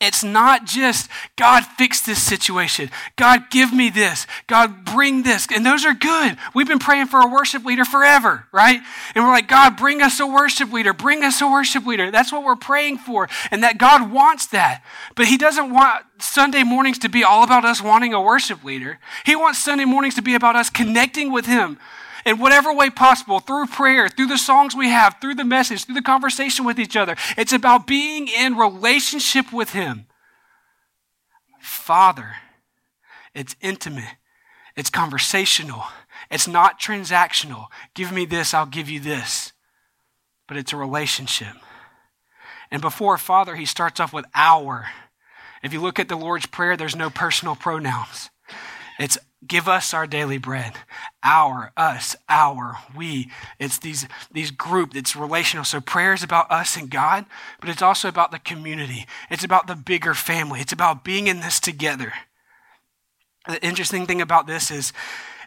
It's 0.02 0.24
not 0.24 0.66
just, 0.66 1.12
God, 1.36 1.64
fix 1.64 2.02
this 2.02 2.22
situation. 2.22 2.90
God, 3.18 3.52
give 3.52 3.72
me 3.72 3.92
this. 3.92 4.26
God, 4.48 4.84
bring 4.84 5.22
this. 5.22 5.48
And 5.54 5.64
those 5.64 5.86
are 5.86 5.94
good. 5.94 6.38
We've 6.56 6.68
been 6.68 6.80
praying 6.80 7.06
for 7.06 7.22
a 7.22 7.28
worship 7.28 7.64
leader 7.64 7.86
forever, 7.86 8.48
right? 8.52 8.82
And 9.14 9.24
we're 9.24 9.30
like, 9.30 9.48
God, 9.48 9.78
bring 9.78 10.02
us 10.02 10.20
a 10.20 10.26
worship 10.26 10.74
leader. 10.74 10.92
Bring 10.92 11.24
us 11.24 11.40
a 11.40 11.48
worship 11.48 11.86
leader. 11.86 12.10
That's 12.10 12.32
what 12.32 12.44
we're 12.44 12.56
praying 12.56 12.98
for. 12.98 13.30
And 13.52 13.62
that 13.62 13.78
God 13.78 14.12
wants 14.12 14.48
that. 14.48 14.84
But 15.14 15.28
He 15.28 15.38
doesn't 15.38 15.72
want 15.72 16.04
Sunday 16.18 16.64
mornings 16.64 16.98
to 17.00 17.10
be 17.10 17.24
all 17.24 17.44
about 17.44 17.64
us 17.64 17.80
wanting 17.80 18.16
a 18.16 18.22
worship 18.22 18.64
leader. 18.64 18.98
He 19.24 19.36
wants 19.36 19.60
Sunday 19.60 19.86
mornings 19.86 20.16
to 20.16 20.24
be 20.24 20.34
about 20.34 20.56
us 20.56 20.72
connecting 20.72 21.32
with 21.32 21.46
Him 21.46 21.78
in 22.25 22.39
whatever 22.39 22.73
way 22.73 22.89
possible, 22.89 23.39
through 23.39 23.67
prayer, 23.67 24.10
through 24.10 24.27
the 24.27 24.38
songs 24.38 24.75
we 24.75 24.89
have, 24.89 25.17
through 25.21 25.36
the 25.36 25.45
message, 25.45 25.86
through 25.86 25.95
the 25.95 26.01
conversation 26.01 26.65
with 26.65 26.79
each 26.79 26.95
other. 26.95 27.15
It's 27.38 27.53
about 27.53 27.88
being 27.88 28.27
in 28.27 28.57
relationship 28.57 29.51
with 29.51 29.71
Him. 29.71 30.05
Father. 31.60 32.36
It's 33.34 33.55
intimate. 33.62 34.15
It's 34.75 34.89
conversational. 34.89 35.84
It's 36.29 36.47
not 36.47 36.79
transactional. 36.79 37.67
Give 37.93 38.12
me 38.12 38.25
this, 38.25 38.53
I'll 38.53 38.65
give 38.65 38.89
you 38.89 38.99
this. 38.99 39.53
But 40.47 40.57
it's 40.57 40.73
a 40.73 40.77
relationship. 40.77 41.55
And 42.69 42.81
before 42.81 43.17
Father, 43.17 43.55
he 43.55 43.65
starts 43.65 43.99
off 43.99 44.13
with 44.13 44.25
our. 44.34 44.88
If 45.63 45.73
you 45.73 45.81
look 45.81 45.99
at 45.99 46.10
the 46.10 46.15
Lord's 46.15 46.45
Prayer, 46.45 46.75
there's 46.75 46.95
no 46.95 47.10
personal 47.10 47.55
pronouns. 47.55 48.29
It's 48.97 49.17
give 49.45 49.67
us 49.67 49.93
our 49.93 50.06
daily 50.06 50.38
bread. 50.38 50.73
Our, 51.23 51.71
us, 51.75 52.15
our, 52.30 52.77
we. 52.95 53.32
It's 53.60 53.80
these, 53.80 54.08
these 54.32 54.51
group, 54.51 54.95
it's 54.95 55.15
relational. 55.15 55.65
So 55.65 55.82
prayer 55.82 56.13
is 56.13 56.23
about 56.23 56.51
us 56.51 56.77
and 56.77 56.89
God, 56.89 57.25
but 57.60 57.69
it's 57.69 57.82
also 57.82 58.08
about 58.08 58.32
the 58.32 58.39
community. 58.39 59.06
It's 59.30 59.43
about 59.43 59.67
the 59.67 59.75
bigger 59.75 60.13
family. 60.13 60.60
It's 60.62 60.73
about 60.73 61.04
being 61.04 61.27
in 61.27 61.39
this 61.39 61.60
together. 61.60 62.13
The 63.47 63.63
interesting 63.65 64.06
thing 64.06 64.21
about 64.21 64.45
this 64.45 64.69
is, 64.69 64.93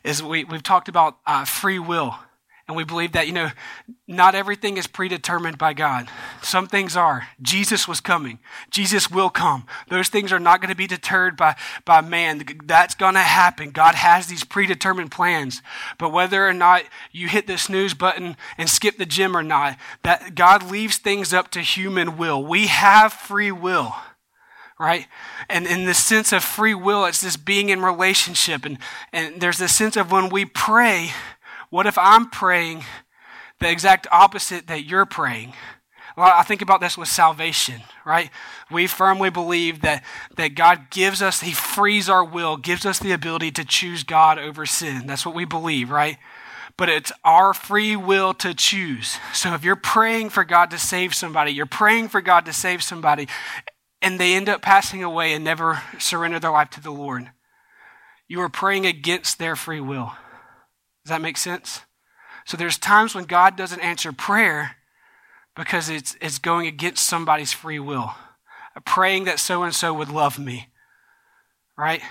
is 0.03 0.23
we, 0.23 0.45
we've 0.45 0.63
talked 0.63 0.89
about 0.89 1.19
uh, 1.27 1.45
free 1.45 1.79
will. 1.79 2.17
And 2.67 2.77
we 2.79 2.85
believe 2.85 3.13
that, 3.13 3.27
you 3.27 3.35
know, 3.35 3.51
not 4.07 4.35
everything 4.35 4.79
is 4.79 4.87
predetermined 4.87 5.59
by 5.59 5.75
God. 5.75 6.09
Some 6.43 6.67
things 6.67 6.97
are. 6.97 7.29
Jesus 7.43 7.87
was 7.87 8.01
coming. 8.01 8.39
Jesus 8.71 9.11
will 9.11 9.29
come. 9.29 9.67
Those 9.89 10.09
things 10.09 10.33
are 10.33 10.41
not 10.41 10.63
going 10.63 10.71
to 10.71 10.77
be 10.77 10.87
deterred 10.87 11.37
by, 11.37 11.57
by 11.85 12.01
man. 12.01 12.43
That's 12.65 12.95
going 12.95 13.15
to 13.15 13.21
happen. 13.21 13.71
God 13.71 13.95
has 13.95 14.29
these 14.29 14.45
predetermined 14.45 15.11
plans. 15.11 15.61
But 15.99 16.11
whether 16.11 16.49
or 16.49 16.55
not 16.55 16.85
you 17.13 17.29
hit 17.29 17.47
the 17.47 17.59
snooze 17.59 17.93
button 17.93 18.35
and 18.57 18.71
skip 18.71 18.97
the 18.97 19.05
gym 19.05 19.37
or 19.37 19.43
not, 19.43 19.77
that 20.03 20.35
God 20.35 20.71
leaves 20.71 20.97
things 20.97 21.35
up 21.35 21.51
to 21.51 21.61
human 21.61 22.17
will. 22.17 22.43
We 22.43 22.69
have 22.69 23.13
free 23.13 23.53
will 23.53 23.95
right? 24.77 25.07
And 25.49 25.67
in 25.67 25.85
the 25.85 25.95
sense 25.95 26.33
of 26.33 26.43
free 26.43 26.75
will, 26.75 27.05
it's 27.05 27.21
this 27.21 27.37
being 27.37 27.69
in 27.69 27.81
relationship. 27.81 28.65
And, 28.65 28.79
and 29.13 29.41
there's 29.41 29.59
this 29.59 29.75
sense 29.75 29.97
of 29.97 30.11
when 30.11 30.31
we 30.31 30.45
pray, 30.45 31.13
what 31.75 31.89
if 31.89 31.99
I'm 31.99 32.31
praying 32.31 32.85
the 33.59 33.69
exact 33.69 34.07
opposite 34.13 34.69
that 34.69 34.85
you're 34.85 35.05
praying? 35.05 35.55
Well, 36.17 36.33
I 36.33 36.45
think 36.45 36.63
about 36.63 36.81
this 36.81 36.97
with 36.97 37.09
salvation, 37.09 37.83
right? 38.07 38.31
We 38.71 38.87
firmly 38.87 39.29
believe 39.29 39.81
that, 39.81 40.05
that 40.37 40.55
God 40.55 40.83
gives 40.91 41.21
us, 41.21 41.41
He 41.41 41.51
frees 41.51 42.09
our 42.09 42.25
will, 42.25 42.57
gives 42.57 42.87
us 42.87 43.01
the 43.01 43.11
ability 43.11 43.51
to 43.51 43.65
choose 43.65 44.05
God 44.05 44.39
over 44.39 44.65
sin. 44.67 45.09
That's 45.09 45.27
what 45.27 45.35
we 45.35 45.45
believe, 45.45 45.91
right? 45.91 46.17
But 46.77 46.91
it's 46.91 47.11
our 47.25 47.53
free 47.53 47.97
will 47.97 48.35
to 48.35 48.55
choose. 48.55 49.19
So 49.33 49.53
if 49.55 49.65
you're 49.65 49.75
praying 49.75 50.31
for 50.31 50.45
God 50.45 50.71
to 50.71 50.79
save 50.79 51.13
somebody, 51.13 51.51
you're 51.51 51.67
praying 51.67 52.07
for 52.07 52.21
God 52.21 52.45
to 52.45 52.53
save 52.53 52.85
somebody, 52.85 53.27
and 54.01 54.21
they 54.21 54.35
end 54.37 54.49
up 54.49 54.63
passing 54.63 55.03
away 55.03 55.35
and 55.35 55.43
never 55.43 55.83
surrender 55.99 56.39
their 56.39 56.53
life 56.53 56.71
to 56.71 56.81
the 56.81 56.93
Lord, 56.93 57.33
you 58.29 58.41
are 58.43 58.49
praying 58.49 58.87
against 58.87 59.41
their 59.41 59.57
free 59.57 59.81
will. 59.81 60.13
Does 61.05 61.11
that 61.11 61.23
make 61.23 61.37
sense? 61.37 61.83
So 62.47 62.57
there's 62.57 62.79
times 62.79 63.15
when 63.15 63.25
God 63.25 63.57
doesn't 63.57 63.81
answer 63.81 64.13
prayer 64.13 64.77
because 65.57 65.89
it's, 65.89 66.17
it's 66.21 66.39
going 66.39 66.67
against 66.67 67.05
somebody's 67.05 67.53
free 67.53 67.79
will. 67.79 68.15
Praying 68.85 69.25
that 69.25 69.39
so 69.39 69.63
and 69.63 69.75
so 69.75 69.95
would 69.95 70.09
love 70.09 70.39
me. 70.39 70.69
Right? 71.77 72.03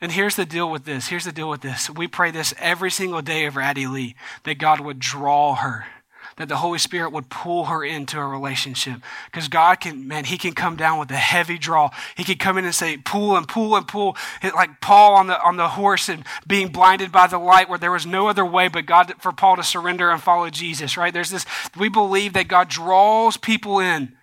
And 0.00 0.12
here's 0.12 0.36
the 0.36 0.46
deal 0.46 0.70
with 0.70 0.84
this. 0.84 1.08
Here's 1.08 1.24
the 1.24 1.32
deal 1.32 1.48
with 1.48 1.60
this. 1.60 1.88
We 1.90 2.08
pray 2.08 2.30
this 2.30 2.54
every 2.58 2.90
single 2.90 3.22
day 3.22 3.46
over 3.46 3.60
Addie 3.60 3.86
Lee 3.86 4.16
that 4.44 4.58
God 4.58 4.80
would 4.80 4.98
draw 4.98 5.54
her 5.56 5.86
that 6.36 6.48
the 6.48 6.56
Holy 6.56 6.78
Spirit 6.78 7.12
would 7.12 7.30
pull 7.30 7.66
her 7.66 7.84
into 7.84 8.18
a 8.18 8.26
relationship. 8.26 9.00
Because 9.26 9.48
God 9.48 9.80
can, 9.80 10.08
man, 10.08 10.24
He 10.24 10.36
can 10.36 10.52
come 10.52 10.76
down 10.76 10.98
with 10.98 11.10
a 11.10 11.16
heavy 11.16 11.58
draw. 11.58 11.90
He 12.16 12.24
can 12.24 12.36
come 12.36 12.58
in 12.58 12.64
and 12.64 12.74
say, 12.74 12.96
pull 12.96 13.36
and 13.36 13.46
pull 13.46 13.76
and 13.76 13.86
pull, 13.86 14.16
like 14.42 14.80
Paul 14.80 15.14
on 15.14 15.28
the 15.28 15.40
on 15.42 15.56
the 15.56 15.68
horse 15.68 16.08
and 16.08 16.24
being 16.46 16.68
blinded 16.68 17.12
by 17.12 17.26
the 17.26 17.38
light, 17.38 17.68
where 17.68 17.78
there 17.78 17.92
was 17.92 18.06
no 18.06 18.28
other 18.28 18.44
way 18.44 18.68
but 18.68 18.86
God 18.86 19.12
for 19.20 19.32
Paul 19.32 19.56
to 19.56 19.62
surrender 19.62 20.10
and 20.10 20.20
follow 20.20 20.50
Jesus. 20.50 20.96
Right? 20.96 21.12
There's 21.12 21.30
this. 21.30 21.46
We 21.78 21.88
believe 21.88 22.32
that 22.32 22.48
God 22.48 22.68
draws 22.68 23.36
people 23.36 23.78
in, 23.78 24.16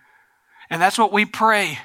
and 0.68 0.82
that's 0.82 0.98
what 0.98 1.12
we 1.12 1.24
pray. 1.24 1.78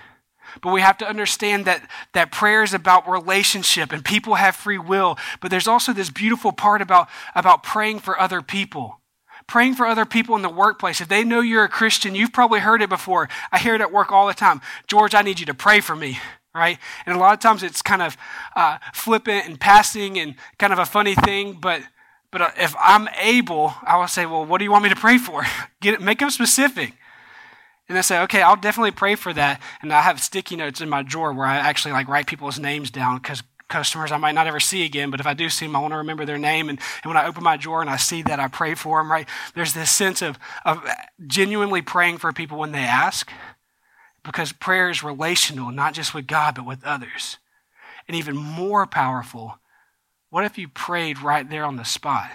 But 0.61 0.73
we 0.73 0.81
have 0.81 0.97
to 0.99 1.07
understand 1.07 1.65
that, 1.65 1.87
that 2.13 2.31
prayer 2.31 2.63
is 2.63 2.73
about 2.73 3.07
relationship 3.07 3.91
and 3.91 4.03
people 4.03 4.35
have 4.35 4.55
free 4.55 4.79
will. 4.79 5.15
But 5.39 5.51
there's 5.51 5.67
also 5.67 5.93
this 5.93 6.09
beautiful 6.09 6.51
part 6.51 6.81
about, 6.81 7.09
about 7.35 7.61
praying 7.61 7.99
for 7.99 8.19
other 8.19 8.41
people 8.41 8.96
praying 9.47 9.75
for 9.75 9.85
other 9.85 10.05
people 10.05 10.35
in 10.35 10.41
the 10.41 10.49
workplace. 10.49 11.01
If 11.01 11.07
they 11.07 11.23
know 11.23 11.39
you're 11.39 11.63
a 11.63 11.69
Christian, 11.69 12.15
you've 12.15 12.33
probably 12.33 12.59
heard 12.59 12.81
it 12.81 12.89
before. 12.89 13.29
I 13.51 13.57
hear 13.57 13.75
it 13.75 13.81
at 13.81 13.91
work 13.91 14.11
all 14.11 14.27
the 14.27 14.33
time. 14.33 14.61
George, 14.87 15.15
I 15.15 15.21
need 15.21 15.39
you 15.39 15.45
to 15.45 15.53
pray 15.53 15.79
for 15.79 15.95
me, 15.95 16.19
right? 16.53 16.77
And 17.05 17.15
a 17.15 17.19
lot 17.19 17.33
of 17.33 17.39
times 17.39 17.63
it's 17.63 17.81
kind 17.81 18.01
of 18.01 18.17
uh, 18.55 18.77
flippant 18.93 19.47
and 19.47 19.59
passing 19.59 20.19
and 20.19 20.35
kind 20.59 20.73
of 20.73 20.79
a 20.79 20.85
funny 20.85 21.15
thing, 21.15 21.53
but 21.53 21.81
but 22.29 22.41
uh, 22.41 22.51
if 22.57 22.75
I'm 22.77 23.07
able, 23.19 23.73
I 23.83 23.97
will 23.97 24.07
say, 24.07 24.25
well, 24.25 24.45
what 24.45 24.57
do 24.57 24.65
you 24.65 24.71
want 24.71 24.83
me 24.83 24.89
to 24.89 24.95
pray 24.95 25.17
for? 25.17 25.45
Get 25.81 25.93
it, 25.93 26.01
make 26.01 26.19
them 26.19 26.29
specific. 26.29 26.93
And 27.89 27.97
I 27.97 28.01
say, 28.01 28.21
okay, 28.23 28.41
I'll 28.41 28.57
definitely 28.57 28.91
pray 28.91 29.15
for 29.15 29.31
that. 29.33 29.61
And 29.81 29.93
I 29.93 30.01
have 30.01 30.21
sticky 30.21 30.57
notes 30.57 30.81
in 30.81 30.89
my 30.89 31.03
drawer 31.03 31.31
where 31.31 31.47
I 31.47 31.55
actually 31.55 31.93
like 31.93 32.09
write 32.09 32.27
people's 32.27 32.59
names 32.59 32.91
down 32.91 33.19
because 33.19 33.43
customers 33.67 34.11
I 34.11 34.17
might 34.17 34.35
not 34.35 34.47
ever 34.47 34.59
see 34.59 34.85
again, 34.85 35.09
but 35.09 35.19
if 35.19 35.27
I 35.27 35.33
do 35.33 35.49
see 35.49 35.65
them, 35.65 35.75
I 35.75 35.79
want 35.79 35.91
to 35.93 35.97
remember 35.97 36.25
their 36.25 36.37
name. 36.37 36.69
And, 36.69 36.79
and 37.03 37.09
when 37.09 37.17
I 37.17 37.27
open 37.27 37.43
my 37.43 37.57
drawer 37.57 37.81
and 37.81 37.89
I 37.89 37.97
see 37.97 38.21
that, 38.23 38.39
I 38.39 38.47
pray 38.47 38.75
for 38.75 38.99
them, 38.99 39.11
right? 39.11 39.27
There's 39.55 39.73
this 39.73 39.91
sense 39.91 40.21
of, 40.21 40.39
of 40.65 40.83
genuinely 41.25 41.81
praying 41.81 42.19
for 42.19 42.31
people 42.31 42.57
when 42.57 42.71
they 42.71 42.79
ask, 42.79 43.29
because 44.23 44.51
prayer 44.51 44.89
is 44.89 45.03
relational, 45.03 45.71
not 45.71 45.93
just 45.93 46.13
with 46.13 46.27
God, 46.27 46.55
but 46.55 46.65
with 46.65 46.83
others. 46.83 47.37
And 48.07 48.15
even 48.15 48.35
more 48.35 48.85
powerful, 48.85 49.59
what 50.29 50.45
if 50.45 50.57
you 50.57 50.67
prayed 50.67 51.21
right 51.21 51.49
there 51.49 51.63
on 51.63 51.75
the 51.75 51.85
spot? 51.85 52.29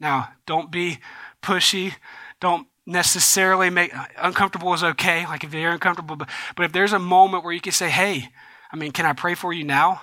Now, 0.00 0.30
don't 0.46 0.70
be 0.70 0.98
pushy. 1.42 1.94
Don't 2.40 2.66
necessarily 2.86 3.70
make 3.70 3.92
uncomfortable 4.18 4.72
is 4.74 4.84
okay. 4.84 5.26
Like 5.26 5.44
if 5.44 5.52
you're 5.52 5.72
uncomfortable, 5.72 6.16
but, 6.16 6.28
but 6.54 6.66
if 6.66 6.72
there's 6.72 6.92
a 6.92 6.98
moment 6.98 7.44
where 7.44 7.52
you 7.52 7.60
can 7.60 7.72
say, 7.72 7.88
hey, 7.90 8.28
I 8.70 8.76
mean, 8.76 8.92
can 8.92 9.06
I 9.06 9.12
pray 9.12 9.34
for 9.34 9.52
you 9.52 9.64
now? 9.64 10.00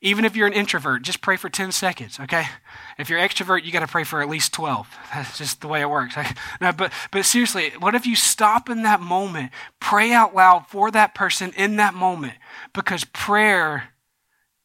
Even 0.00 0.24
if 0.24 0.36
you're 0.36 0.46
an 0.46 0.52
introvert, 0.52 1.02
just 1.02 1.20
pray 1.20 1.36
for 1.36 1.48
10 1.48 1.72
seconds, 1.72 2.20
okay? 2.20 2.44
If 2.98 3.10
you're 3.10 3.18
extrovert, 3.18 3.64
you 3.64 3.72
got 3.72 3.80
to 3.80 3.88
pray 3.88 4.04
for 4.04 4.22
at 4.22 4.28
least 4.28 4.52
12. 4.52 4.86
That's 5.14 5.36
just 5.36 5.60
the 5.60 5.68
way 5.68 5.80
it 5.80 5.90
works. 5.90 6.16
No, 6.60 6.72
but, 6.72 6.92
but 7.10 7.24
seriously, 7.24 7.72
what 7.78 7.94
if 7.94 8.06
you 8.06 8.16
stop 8.16 8.68
in 8.68 8.82
that 8.82 9.00
moment, 9.00 9.52
pray 9.80 10.12
out 10.12 10.34
loud 10.34 10.66
for 10.68 10.90
that 10.90 11.14
person 11.14 11.52
in 11.56 11.76
that 11.76 11.94
moment? 11.94 12.34
Because 12.72 13.04
prayer 13.04 13.90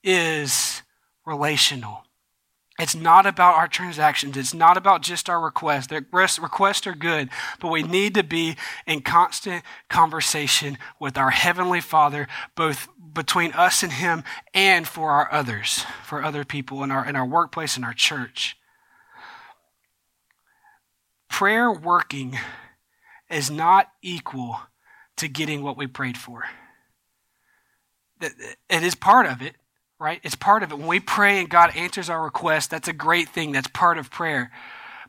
is 0.03 0.81
relational. 1.25 2.02
It's 2.83 2.95
not 2.95 3.25
about 3.25 3.55
our 3.55 3.69
transactions. 3.69 4.35
It's 4.35 4.53
not 4.53 4.75
about 4.75 5.03
just 5.03 5.29
our 5.29 5.39
requests. 5.39 5.87
The 5.87 6.05
requests 6.11 6.85
are 6.85 6.93
good, 6.93 7.29
but 7.61 7.71
we 7.71 7.81
need 7.81 8.13
to 8.15 8.23
be 8.23 8.57
in 8.85 8.99
constant 8.99 9.63
conversation 9.87 10.77
with 10.99 11.17
our 11.17 11.29
Heavenly 11.29 11.79
Father, 11.79 12.27
both 12.55 12.89
between 13.13 13.53
us 13.53 13.83
and 13.83 13.93
Him 13.93 14.25
and 14.53 14.85
for 14.85 15.11
our 15.11 15.31
others, 15.31 15.85
for 16.03 16.21
other 16.21 16.43
people 16.43 16.83
in 16.83 16.91
our, 16.91 17.07
in 17.07 17.15
our 17.15 17.25
workplace, 17.25 17.77
in 17.77 17.85
our 17.85 17.93
church. 17.93 18.57
Prayer 21.29 21.71
working 21.71 22.37
is 23.29 23.49
not 23.49 23.87
equal 24.01 24.59
to 25.15 25.29
getting 25.29 25.63
what 25.63 25.77
we 25.77 25.87
prayed 25.87 26.17
for. 26.17 26.43
It 28.19 28.83
is 28.83 28.93
part 28.93 29.25
of 29.25 29.41
it, 29.41 29.55
right? 30.03 30.19
It's 30.21 30.35
part 30.35 30.63
of 30.63 30.71
it. 30.71 30.77
When 30.77 30.87
we 30.87 30.99
pray 30.99 31.39
and 31.39 31.49
God 31.49 31.75
answers 31.77 32.09
our 32.09 32.21
request, 32.21 32.69
that's 32.69 32.89
a 32.89 32.93
great 32.93 33.29
thing. 33.29 33.53
That's 33.53 33.69
part 33.69 33.97
of 33.97 34.11
prayer. 34.11 34.51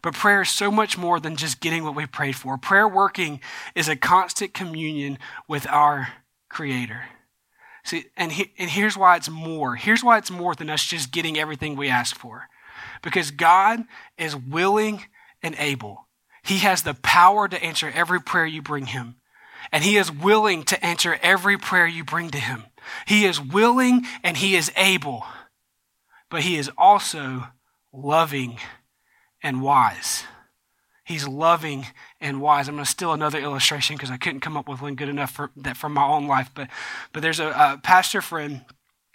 But 0.03 0.15
prayer 0.15 0.43
is 0.43 0.51
so 0.51 0.71
much 0.71 0.97
more 0.97 1.19
than 1.19 1.35
just 1.35 1.61
getting 1.61 1.83
what 1.83 1.97
we 1.97 2.07
prayed 2.07 2.37
for. 2.37 2.57
Prayer 2.57 2.87
working 2.87 3.41
is 3.75 3.89
a 3.89 3.97
constant 3.97 4.55
communion 4.55 5.19
with 5.49 5.67
our 5.69 6.09
Creator. 6.49 7.07
See, 7.83 8.05
and, 8.17 8.31
he, 8.31 8.53
and 8.57 8.71
here's 8.71 8.97
why 8.97 9.17
it's 9.17 9.29
more. 9.29 9.75
Here's 9.75 10.05
why 10.05 10.19
it's 10.19 10.31
more 10.31 10.55
than 10.55 10.71
us 10.71 10.85
just 10.85 11.11
getting 11.11 11.37
everything 11.37 11.75
we 11.75 11.89
ask 11.89 12.17
for. 12.17 12.45
Because 13.03 13.33
God 13.33 13.83
is 14.17 14.37
willing 14.37 15.03
and 15.43 15.57
able. 15.59 16.07
He 16.45 16.59
has 16.59 16.83
the 16.83 16.95
power 16.95 17.49
to 17.49 17.63
answer 17.63 17.91
every 17.93 18.21
prayer 18.21 18.47
you 18.47 18.63
bring 18.63 18.87
Him. 18.87 19.17
And 19.73 19.83
He 19.83 19.97
is 19.97 20.13
willing 20.13 20.63
to 20.65 20.85
answer 20.85 21.19
every 21.21 21.59
prayer 21.59 21.87
you 21.87 22.05
bring 22.05 22.31
to 22.31 22.39
Him. 22.39 22.65
He 23.07 23.25
is 23.25 23.41
willing 23.41 24.05
and 24.23 24.37
He 24.37 24.57
is 24.57 24.73
able. 24.77 25.25
But 26.31 26.43
He 26.43 26.57
is 26.57 26.71
also 26.77 27.49
loving 27.93 28.59
and 29.43 29.63
wise. 29.63 30.25
He's 31.05 31.29
loving 31.29 31.87
and 32.21 32.41
wise. 32.41 32.67
I'm 32.67 32.77
going 32.77 32.85
to 32.85 32.91
steal 32.91 33.13
another 33.13 33.39
illustration 33.39 33.95
because 33.95 34.11
I 34.11 34.17
couldn't 34.17 34.41
come 34.41 34.57
up 34.57 34.69
with 34.69 34.81
one 34.81 34.95
good 34.95 35.11
enough 35.11 35.31
for 35.31 35.51
that 35.57 35.77
from 35.77 35.93
my 35.93 36.05
own 36.05 36.27
life. 36.27 36.51
But, 36.55 36.69
but 37.13 37.23
there's 37.23 37.41
a, 37.41 37.49
a 37.49 37.81
pastor 37.83 38.23
friend 38.23 38.65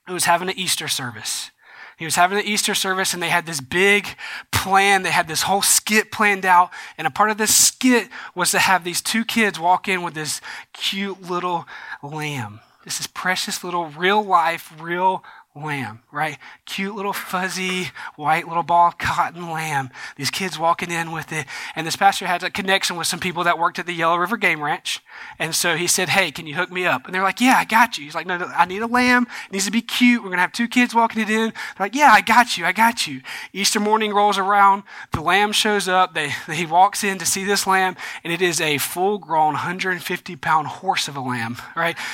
who 0.05 0.13
was 0.13 0.25
having 0.25 0.49
an 0.49 0.57
Easter 0.57 0.87
service. 0.87 1.49
He 1.97 2.05
was 2.05 2.15
having 2.15 2.37
an 2.37 2.45
Easter 2.45 2.75
service 2.75 3.13
and 3.13 3.21
they 3.21 3.29
had 3.29 3.45
this 3.45 3.59
big 3.59 4.07
plan. 4.51 5.01
They 5.01 5.11
had 5.11 5.27
this 5.27 5.41
whole 5.41 5.63
skit 5.63 6.11
planned 6.11 6.45
out. 6.45 6.69
And 6.97 7.07
a 7.07 7.11
part 7.11 7.31
of 7.31 7.37
this 7.37 7.53
skit 7.53 8.07
was 8.35 8.51
to 8.51 8.59
have 8.59 8.83
these 8.83 9.01
two 9.01 9.25
kids 9.25 9.59
walk 9.59 9.87
in 9.87 10.03
with 10.03 10.13
this 10.13 10.41
cute 10.73 11.21
little 11.23 11.65
lamb. 12.03 12.61
This 12.83 12.99
is 12.99 13.07
precious 13.07 13.63
little 13.63 13.85
real 13.85 14.23
life, 14.23 14.73
real 14.79 15.23
lamb, 15.63 16.01
right? 16.11 16.37
Cute 16.65 16.95
little 16.95 17.13
fuzzy 17.13 17.87
white 18.15 18.47
little 18.47 18.63
ball 18.63 18.91
cotton 18.91 19.49
lamb. 19.49 19.89
These 20.15 20.31
kids 20.31 20.57
walking 20.57 20.91
in 20.91 21.11
with 21.11 21.31
it. 21.31 21.45
And 21.75 21.85
this 21.85 21.95
pastor 21.95 22.27
had 22.27 22.43
a 22.43 22.49
connection 22.49 22.95
with 22.97 23.07
some 23.07 23.19
people 23.19 23.43
that 23.43 23.59
worked 23.59 23.79
at 23.79 23.85
the 23.85 23.93
Yellow 23.93 24.17
River 24.17 24.37
Game 24.37 24.61
Ranch. 24.61 25.01
And 25.37 25.53
so 25.53 25.75
he 25.75 25.87
said, 25.87 26.09
Hey, 26.09 26.31
can 26.31 26.47
you 26.47 26.55
hook 26.55 26.71
me 26.71 26.85
up? 26.85 27.05
And 27.05 27.13
they're 27.13 27.23
like, 27.23 27.41
Yeah, 27.41 27.55
I 27.57 27.65
got 27.65 27.97
you. 27.97 28.05
He's 28.05 28.15
like, 28.15 28.27
No, 28.27 28.37
no 28.37 28.45
I 28.47 28.65
need 28.65 28.81
a 28.81 28.87
lamb. 28.87 29.27
It 29.47 29.53
needs 29.53 29.65
to 29.65 29.71
be 29.71 29.81
cute. 29.81 30.21
We're 30.21 30.29
going 30.29 30.37
to 30.37 30.41
have 30.41 30.51
two 30.51 30.67
kids 30.67 30.95
walking 30.95 31.21
it 31.21 31.29
in. 31.29 31.49
They're 31.49 31.53
like, 31.85 31.95
Yeah, 31.95 32.11
I 32.11 32.21
got 32.21 32.57
you. 32.57 32.65
I 32.65 32.71
got 32.71 33.07
you. 33.07 33.21
Easter 33.53 33.79
morning 33.79 34.13
rolls 34.13 34.37
around. 34.37 34.83
The 35.11 35.21
lamb 35.21 35.51
shows 35.51 35.87
up. 35.87 36.13
They, 36.13 36.29
he 36.51 36.65
walks 36.65 37.03
in 37.03 37.17
to 37.19 37.25
see 37.25 37.43
this 37.43 37.67
lamb, 37.67 37.95
and 38.23 38.33
it 38.33 38.41
is 38.41 38.61
a 38.61 38.77
full 38.77 39.17
grown 39.17 39.53
150 39.53 40.35
pound 40.37 40.67
horse 40.67 41.07
of 41.07 41.15
a 41.15 41.21
lamb, 41.21 41.57
right? 41.75 41.97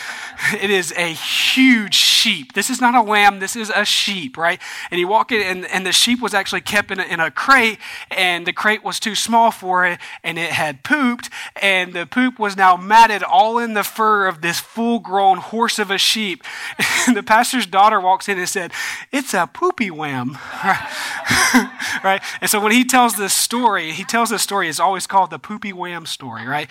It 0.55 0.69
is 0.69 0.93
a 0.97 1.07
huge 1.07 2.14
sheep. 2.25 2.53
This 2.53 2.69
is 2.69 2.81
not 2.81 2.95
a 2.95 3.01
lamb 3.01 3.25
lamb, 3.25 3.39
this 3.39 3.55
is 3.55 3.71
a 3.75 3.85
sheep, 3.85 4.37
right? 4.37 4.59
And 4.91 4.97
he 4.97 5.05
walked 5.05 5.31
in, 5.31 5.41
and, 5.41 5.65
and 5.65 5.85
the 5.85 5.91
sheep 5.91 6.21
was 6.21 6.33
actually 6.33 6.61
kept 6.61 6.91
in 6.91 6.99
a, 6.99 7.03
in 7.03 7.19
a 7.19 7.31
crate, 7.31 7.79
and 8.11 8.45
the 8.45 8.53
crate 8.53 8.83
was 8.83 8.99
too 8.99 9.15
small 9.15 9.51
for 9.51 9.85
it, 9.85 9.99
and 10.23 10.37
it 10.37 10.51
had 10.51 10.83
pooped, 10.83 11.29
and 11.61 11.93
the 11.93 12.05
poop 12.05 12.39
was 12.39 12.57
now 12.57 12.75
matted 12.75 13.23
all 13.23 13.57
in 13.57 13.73
the 13.73 13.83
fur 13.83 14.27
of 14.27 14.41
this 14.41 14.59
full 14.59 14.99
grown 14.99 15.37
horse 15.37 15.79
of 15.79 15.91
a 15.91 15.97
sheep. 15.97 16.43
And 17.07 17.15
the 17.15 17.21
pastor's 17.21 17.67
daughter 17.67 18.01
walks 18.01 18.27
in 18.27 18.39
and 18.39 18.49
said, 18.49 18.71
It's 19.11 19.35
a 19.35 19.45
poopy 19.45 19.91
wham, 19.91 20.39
right? 20.63 21.99
right? 22.03 22.21
And 22.41 22.49
so 22.49 22.59
when 22.59 22.71
he 22.71 22.83
tells 22.83 23.15
this 23.15 23.33
story, 23.33 23.91
he 23.91 24.03
tells 24.03 24.31
this 24.31 24.41
story, 24.41 24.69
it's 24.69 24.79
always 24.79 25.05
called 25.05 25.29
the 25.29 25.37
poopy 25.37 25.71
wham 25.71 26.07
story, 26.07 26.47
right? 26.47 26.67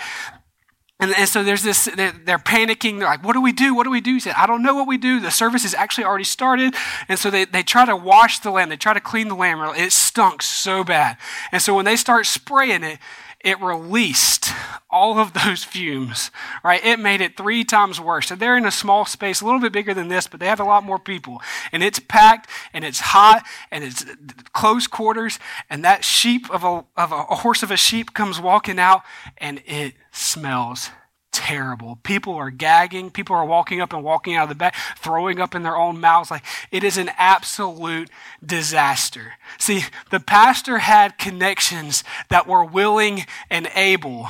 And, 1.00 1.12
and, 1.18 1.28
so 1.28 1.42
there's 1.42 1.64
this, 1.64 1.86
they're, 1.96 2.38
panicking. 2.38 2.98
They're 2.98 3.08
like, 3.08 3.24
what 3.24 3.32
do 3.32 3.40
we 3.40 3.52
do? 3.52 3.74
What 3.74 3.82
do 3.82 3.90
we 3.90 4.00
do? 4.00 4.14
He 4.14 4.20
said, 4.20 4.34
I 4.36 4.46
don't 4.46 4.62
know 4.62 4.74
what 4.76 4.86
we 4.86 4.96
do. 4.96 5.18
The 5.18 5.30
service 5.30 5.64
has 5.64 5.74
actually 5.74 6.04
already 6.04 6.24
started. 6.24 6.74
And 7.08 7.18
so 7.18 7.30
they, 7.30 7.44
they 7.44 7.64
try 7.64 7.84
to 7.84 7.96
wash 7.96 8.38
the 8.38 8.52
lamb. 8.52 8.68
They 8.68 8.76
try 8.76 8.94
to 8.94 9.00
clean 9.00 9.26
the 9.28 9.34
lamb. 9.34 9.60
It 9.76 9.92
stunk 9.92 10.40
so 10.40 10.84
bad. 10.84 11.16
And 11.50 11.60
so 11.60 11.74
when 11.74 11.84
they 11.84 11.96
start 11.96 12.26
spraying 12.26 12.84
it, 12.84 13.00
it 13.44 13.60
released 13.60 14.50
all 14.90 15.18
of 15.18 15.32
those 15.32 15.62
fumes, 15.62 16.30
right? 16.64 16.84
It 16.84 16.98
made 16.98 17.20
it 17.20 17.36
three 17.36 17.62
times 17.62 18.00
worse. 18.00 18.28
So 18.28 18.34
they're 18.34 18.56
in 18.56 18.66
a 18.66 18.70
small 18.70 19.04
space, 19.04 19.40
a 19.40 19.44
little 19.44 19.60
bit 19.60 19.72
bigger 19.72 19.94
than 19.94 20.08
this, 20.08 20.26
but 20.26 20.40
they 20.40 20.46
have 20.46 20.60
a 20.60 20.64
lot 20.64 20.82
more 20.82 20.98
people. 20.98 21.42
And 21.70 21.82
it's 21.82 21.98
packed 21.98 22.48
and 22.72 22.84
it's 22.84 23.00
hot 23.00 23.44
and 23.70 23.84
it's 23.84 24.04
close 24.52 24.86
quarters. 24.86 25.38
And 25.68 25.84
that 25.84 26.04
sheep 26.04 26.50
of 26.50 26.64
a, 26.64 26.84
of 26.96 27.12
a, 27.12 27.24
a 27.30 27.36
horse 27.36 27.62
of 27.62 27.70
a 27.70 27.76
sheep 27.76 28.14
comes 28.14 28.40
walking 28.40 28.78
out 28.78 29.02
and 29.38 29.62
it 29.66 29.94
smells 30.10 30.90
terrible. 31.34 31.98
People 32.04 32.34
are 32.34 32.50
gagging. 32.50 33.10
People 33.10 33.34
are 33.34 33.44
walking 33.44 33.80
up 33.80 33.92
and 33.92 34.04
walking 34.04 34.36
out 34.36 34.44
of 34.44 34.48
the 34.48 34.54
back, 34.54 34.74
throwing 34.96 35.40
up 35.40 35.54
in 35.54 35.64
their 35.64 35.76
own 35.76 36.00
mouths. 36.00 36.30
Like 36.30 36.44
it 36.70 36.84
is 36.84 36.96
an 36.96 37.10
absolute 37.18 38.08
disaster. 38.44 39.34
See, 39.58 39.82
the 40.10 40.20
pastor 40.20 40.78
had 40.78 41.18
connections 41.18 42.04
that 42.30 42.46
were 42.46 42.64
willing 42.64 43.26
and 43.50 43.68
able, 43.74 44.28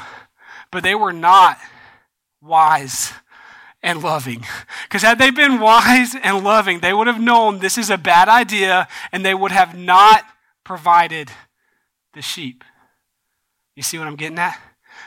but 0.72 0.82
they 0.82 0.94
were 0.94 1.12
not 1.12 1.58
wise 2.40 3.12
and 3.82 4.02
loving. 4.02 4.46
Because 4.84 5.02
had 5.02 5.18
they 5.18 5.30
been 5.30 5.60
wise 5.60 6.16
and 6.20 6.42
loving, 6.42 6.80
they 6.80 6.94
would 6.94 7.06
have 7.06 7.20
known 7.20 7.58
this 7.58 7.76
is 7.76 7.90
a 7.90 7.98
bad 7.98 8.28
idea 8.28 8.88
and 9.12 9.24
they 9.24 9.34
would 9.34 9.52
have 9.52 9.76
not 9.76 10.24
provided 10.64 11.30
the 12.14 12.22
sheep. 12.22 12.64
You 13.76 13.82
see 13.82 13.98
what 13.98 14.08
I'm 14.08 14.16
getting 14.16 14.38
at? 14.38 14.58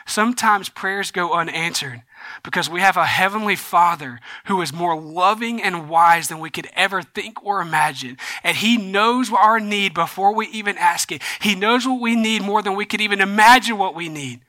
Sometimes 0.07 0.69
prayers 0.69 1.11
go 1.11 1.33
unanswered 1.33 2.01
because 2.41 2.69
we 2.69 2.79
have 2.79 2.95
a 2.95 3.05
heavenly 3.05 3.57
Father 3.57 4.21
who 4.45 4.61
is 4.61 4.71
more 4.71 4.99
loving 4.99 5.61
and 5.61 5.89
wise 5.89 6.29
than 6.29 6.39
we 6.39 6.49
could 6.49 6.69
ever 6.73 7.01
think 7.01 7.43
or 7.43 7.59
imagine. 7.61 8.17
And 8.41 8.55
He 8.55 8.77
knows 8.77 9.31
our 9.31 9.59
need 9.59 9.93
before 9.93 10.33
we 10.33 10.47
even 10.47 10.77
ask 10.77 11.11
it. 11.11 11.21
He 11.41 11.55
knows 11.55 11.85
what 11.85 11.99
we 11.99 12.15
need 12.15 12.41
more 12.41 12.61
than 12.61 12.75
we 12.75 12.85
could 12.85 13.01
even 13.01 13.19
imagine 13.19 13.77
what 13.77 13.95
we 13.95 14.07
need. 14.07 14.39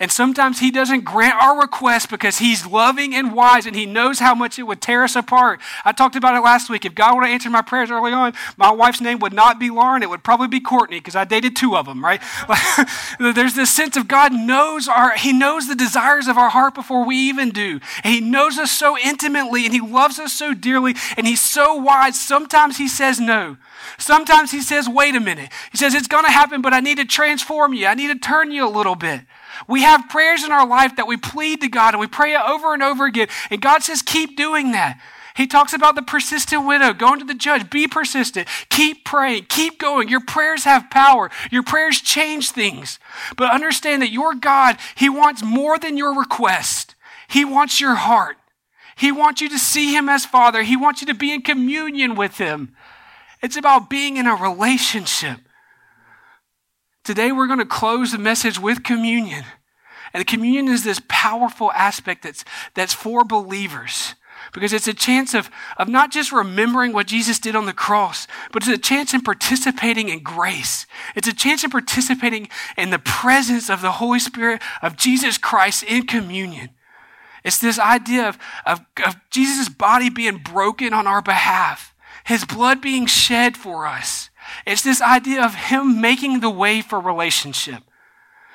And 0.00 0.10
sometimes 0.10 0.60
he 0.60 0.70
doesn't 0.70 1.04
grant 1.04 1.40
our 1.42 1.60
request 1.60 2.10
because 2.10 2.38
he's 2.38 2.66
loving 2.66 3.14
and 3.14 3.32
wise 3.32 3.66
and 3.66 3.76
he 3.76 3.86
knows 3.86 4.18
how 4.18 4.34
much 4.34 4.58
it 4.58 4.64
would 4.64 4.80
tear 4.80 5.04
us 5.04 5.16
apart. 5.16 5.60
I 5.84 5.92
talked 5.92 6.16
about 6.16 6.34
it 6.34 6.40
last 6.40 6.70
week. 6.70 6.84
If 6.84 6.94
God 6.94 7.14
would 7.14 7.24
have 7.24 7.32
answered 7.32 7.50
my 7.50 7.62
prayers 7.62 7.90
early 7.90 8.12
on, 8.12 8.32
my 8.56 8.70
wife's 8.70 9.00
name 9.00 9.18
would 9.20 9.32
not 9.32 9.58
be 9.58 9.70
Lauren. 9.70 10.02
It 10.02 10.10
would 10.10 10.24
probably 10.24 10.48
be 10.48 10.60
Courtney 10.60 10.98
because 10.98 11.16
I 11.16 11.24
dated 11.24 11.56
two 11.56 11.76
of 11.76 11.86
them, 11.86 12.04
right? 12.04 12.20
There's 13.18 13.54
this 13.54 13.70
sense 13.70 13.96
of 13.96 14.08
God 14.08 14.32
knows 14.32 14.88
our, 14.88 15.16
he 15.16 15.32
knows 15.32 15.68
the 15.68 15.74
desires 15.74 16.28
of 16.28 16.38
our 16.38 16.50
heart 16.50 16.74
before 16.74 17.04
we 17.04 17.16
even 17.16 17.50
do. 17.50 17.80
And 18.02 18.14
he 18.14 18.20
knows 18.20 18.58
us 18.58 18.72
so 18.72 18.96
intimately 18.98 19.64
and 19.64 19.74
he 19.74 19.80
loves 19.80 20.18
us 20.18 20.32
so 20.32 20.54
dearly 20.54 20.94
and 21.16 21.26
he's 21.26 21.40
so 21.40 21.74
wise. 21.74 22.18
Sometimes 22.18 22.78
he 22.78 22.88
says 22.88 23.20
no. 23.20 23.56
Sometimes 23.98 24.50
he 24.50 24.60
says, 24.60 24.88
wait 24.88 25.14
a 25.14 25.20
minute. 25.20 25.50
He 25.70 25.78
says, 25.78 25.94
it's 25.94 26.08
going 26.08 26.24
to 26.24 26.30
happen, 26.30 26.62
but 26.62 26.72
I 26.72 26.80
need 26.80 26.98
to 26.98 27.04
transform 27.04 27.74
you. 27.74 27.86
I 27.86 27.94
need 27.94 28.08
to 28.08 28.18
turn 28.18 28.50
you 28.50 28.66
a 28.66 28.70
little 28.70 28.94
bit. 28.94 29.22
We 29.68 29.82
have 29.82 30.08
prayers 30.08 30.44
in 30.44 30.52
our 30.52 30.66
life 30.66 30.96
that 30.96 31.06
we 31.06 31.16
plead 31.16 31.60
to 31.60 31.68
God 31.68 31.94
and 31.94 32.00
we 32.00 32.06
pray 32.06 32.36
over 32.36 32.74
and 32.74 32.82
over 32.82 33.06
again. 33.06 33.28
And 33.50 33.60
God 33.60 33.82
says, 33.82 34.02
keep 34.02 34.36
doing 34.36 34.72
that. 34.72 35.00
He 35.34 35.46
talks 35.46 35.72
about 35.72 35.94
the 35.94 36.02
persistent 36.02 36.66
widow 36.66 36.92
going 36.92 37.18
to 37.18 37.24
the 37.24 37.34
judge. 37.34 37.70
Be 37.70 37.88
persistent. 37.88 38.48
Keep 38.68 39.04
praying. 39.04 39.46
Keep 39.48 39.78
going. 39.78 40.08
Your 40.08 40.24
prayers 40.24 40.64
have 40.64 40.90
power. 40.90 41.30
Your 41.50 41.62
prayers 41.62 42.00
change 42.00 42.50
things. 42.50 42.98
But 43.36 43.52
understand 43.52 44.02
that 44.02 44.12
your 44.12 44.34
God, 44.34 44.76
He 44.94 45.08
wants 45.08 45.42
more 45.42 45.78
than 45.78 45.96
your 45.96 46.18
request. 46.18 46.94
He 47.28 47.44
wants 47.44 47.80
your 47.80 47.94
heart. 47.94 48.36
He 48.94 49.10
wants 49.10 49.40
you 49.40 49.48
to 49.48 49.58
see 49.58 49.94
Him 49.94 50.08
as 50.08 50.26
Father. 50.26 50.62
He 50.62 50.76
wants 50.76 51.00
you 51.00 51.06
to 51.06 51.14
be 51.14 51.32
in 51.32 51.40
communion 51.40 52.14
with 52.14 52.36
Him. 52.36 52.74
It's 53.42 53.56
about 53.56 53.88
being 53.88 54.18
in 54.18 54.26
a 54.26 54.34
relationship. 54.34 55.40
Today, 57.04 57.32
we're 57.32 57.46
going 57.46 57.58
to 57.58 57.64
close 57.64 58.12
the 58.12 58.18
message 58.18 58.60
with 58.60 58.84
communion. 58.84 59.44
And 60.12 60.26
communion 60.26 60.68
is 60.68 60.84
this 60.84 61.00
powerful 61.08 61.72
aspect 61.72 62.22
that's, 62.22 62.44
that's 62.74 62.94
for 62.94 63.24
believers 63.24 64.14
because 64.52 64.72
it's 64.72 64.88
a 64.88 64.94
chance 64.94 65.34
of, 65.34 65.50
of 65.76 65.88
not 65.88 66.10
just 66.10 66.32
remembering 66.32 66.92
what 66.92 67.06
Jesus 67.06 67.38
did 67.38 67.56
on 67.56 67.66
the 67.66 67.72
cross, 67.72 68.26
but 68.52 68.62
it's 68.62 68.72
a 68.72 68.78
chance 68.78 69.14
in 69.14 69.20
participating 69.20 70.08
in 70.08 70.22
grace. 70.22 70.86
It's 71.14 71.28
a 71.28 71.34
chance 71.34 71.64
in 71.64 71.70
participating 71.70 72.48
in 72.76 72.90
the 72.90 72.98
presence 72.98 73.70
of 73.70 73.80
the 73.80 73.92
Holy 73.92 74.18
Spirit 74.18 74.60
of 74.82 74.96
Jesus 74.96 75.38
Christ 75.38 75.84
in 75.84 76.06
communion. 76.06 76.70
It's 77.44 77.58
this 77.58 77.78
idea 77.78 78.28
of, 78.28 78.38
of, 78.66 78.80
of 79.04 79.16
Jesus' 79.30 79.68
body 79.68 80.10
being 80.10 80.38
broken 80.38 80.92
on 80.92 81.06
our 81.06 81.22
behalf, 81.22 81.94
his 82.24 82.44
blood 82.44 82.80
being 82.80 83.06
shed 83.06 83.56
for 83.56 83.86
us. 83.86 84.30
It's 84.66 84.82
this 84.82 85.00
idea 85.00 85.44
of 85.44 85.54
him 85.54 86.00
making 86.00 86.40
the 86.40 86.50
way 86.50 86.80
for 86.80 87.00
relationship. 87.00 87.82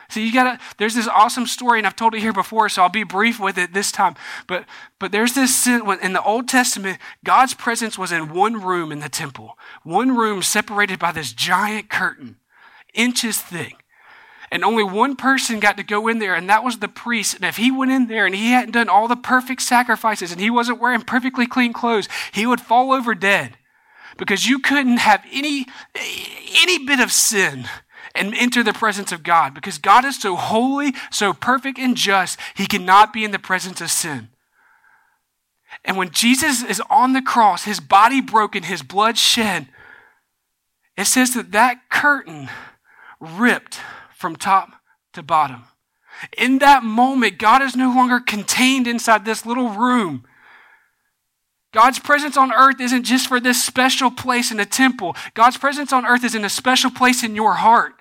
So 0.10 0.22
you 0.22 0.32
gotta, 0.32 0.58
there's 0.78 0.96
this 0.96 1.08
awesome 1.08 1.46
story, 1.46 1.80
and 1.80 1.88
I've 1.88 1.96
told 1.96 2.16
it 2.16 2.22
here 2.22 2.34
before, 2.34 2.70
so 2.70 2.82
I'll 2.82 2.90
be 2.90 3.04
brief 3.04 3.40
with 3.40 3.58
it 3.58 3.74
this 3.74 3.92
time. 3.92 4.16
But, 4.48 4.66
but 5.00 5.12
there's 5.12 5.34
this, 5.34 5.68
in 5.68 6.14
the 6.14 6.24
Old 6.24 6.48
Testament, 6.48 7.00
God's 7.26 7.54
presence 7.54 7.98
was 7.98 8.12
in 8.12 8.34
one 8.34 8.62
room 8.62 8.92
in 8.92 9.00
the 9.00 9.10
temple. 9.10 9.58
One 9.84 10.16
room 10.16 10.42
separated 10.42 10.98
by 10.98 11.12
this 11.12 11.34
giant 11.34 11.90
curtain, 11.90 12.38
inches 12.94 13.40
thick. 13.40 13.84
And 14.50 14.64
only 14.64 14.84
one 14.84 15.18
person 15.18 15.60
got 15.60 15.76
to 15.76 15.84
go 15.84 16.08
in 16.08 16.20
there, 16.20 16.34
and 16.34 16.50
that 16.50 16.64
was 16.64 16.78
the 16.78 16.88
priest. 16.88 17.36
And 17.36 17.44
if 17.44 17.58
he 17.58 17.70
went 17.70 17.92
in 17.92 18.08
there 18.08 18.26
and 18.26 18.34
he 18.34 18.52
hadn't 18.52 18.72
done 18.72 18.88
all 18.88 19.10
the 19.10 19.18
perfect 19.18 19.62
sacrifices 19.62 20.32
and 20.32 20.40
he 20.40 20.50
wasn't 20.50 20.80
wearing 20.80 21.02
perfectly 21.02 21.48
clean 21.48 21.74
clothes, 21.74 22.08
he 22.32 22.46
would 22.46 22.62
fall 22.62 22.94
over 22.94 23.14
dead 23.14 23.58
because 24.17 24.47
you 24.47 24.60
couldn't 24.60 24.97
have 24.97 25.23
any, 25.32 25.65
any 26.62 26.86
bit 26.86 26.99
of 26.99 27.12
sin 27.12 27.67
and 28.15 28.34
enter 28.34 28.63
the 28.63 28.73
presence 28.73 29.12
of 29.12 29.23
God 29.23 29.53
because 29.53 29.77
God 29.77 30.06
is 30.06 30.19
so 30.19 30.36
holy, 30.36 30.93
so 31.12 31.34
perfect 31.34 31.77
and 31.77 31.95
just, 31.95 32.39
he 32.56 32.65
cannot 32.65 33.13
be 33.13 33.23
in 33.23 33.32
the 33.32 33.39
presence 33.39 33.82
of 33.82 33.91
sin. 33.91 34.30
And 35.86 35.97
when 35.97 36.12
Jesus 36.12 36.63
is 36.63 36.82
on 36.89 37.13
the 37.13 37.21
cross, 37.21 37.63
his 37.63 37.80
body 37.80 38.21
broken, 38.21 38.63
his 38.63 38.82
blood 38.82 39.17
shed, 39.17 39.67
it 40.97 41.06
says 41.06 41.34
that 41.36 41.51
that 41.51 41.89
curtain 41.89 42.49
ripped 43.19 43.80
from 44.15 44.36
top 44.36 44.82
to 45.13 45.21
bottom. 45.21 45.65
In 46.38 46.58
that 46.60 46.84
moment, 46.84 47.38
God 47.38 47.62
is 47.62 47.75
no 47.75 47.89
longer 47.93 48.19
contained 48.19 48.88
inside 48.88 49.23
this 49.23 49.45
little 49.45 49.69
room. 49.69 50.25
God's 51.78 52.00
presence 52.00 52.38
on 52.38 52.52
earth 52.52 52.82
isn't 52.82 53.04
just 53.04 53.28
for 53.28 53.40
this 53.40 53.63
special 53.63 54.10
place 54.10 54.52
in 54.52 54.60
a 54.60 54.66
temple. 54.66 55.16
God's 55.36 55.58
presence 55.58 55.94
on 55.94 56.08
earth 56.08 56.24
is 56.24 56.34
in 56.34 56.44
a 56.44 56.50
special 56.50 56.90
place 56.90 57.24
in 57.24 57.36
your 57.36 57.54
heart. 57.54 57.94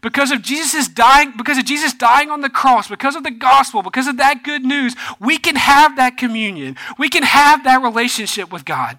Because 0.00 0.30
of 0.30 0.40
Jesus 0.40 0.88
dying, 0.88 1.34
because 1.36 1.58
of 1.58 1.66
Jesus 1.66 1.92
dying 1.92 2.30
on 2.30 2.40
the 2.40 2.48
cross, 2.48 2.88
because 2.88 3.16
of 3.16 3.22
the 3.22 3.30
gospel, 3.30 3.82
because 3.82 4.06
of 4.06 4.16
that 4.16 4.42
good 4.42 4.64
news, 4.64 4.96
we 5.20 5.36
can 5.36 5.56
have 5.56 5.96
that 5.96 6.16
communion. 6.16 6.78
We 6.98 7.10
can 7.10 7.22
have 7.22 7.62
that 7.64 7.82
relationship 7.82 8.50
with 8.50 8.64
God. 8.64 8.98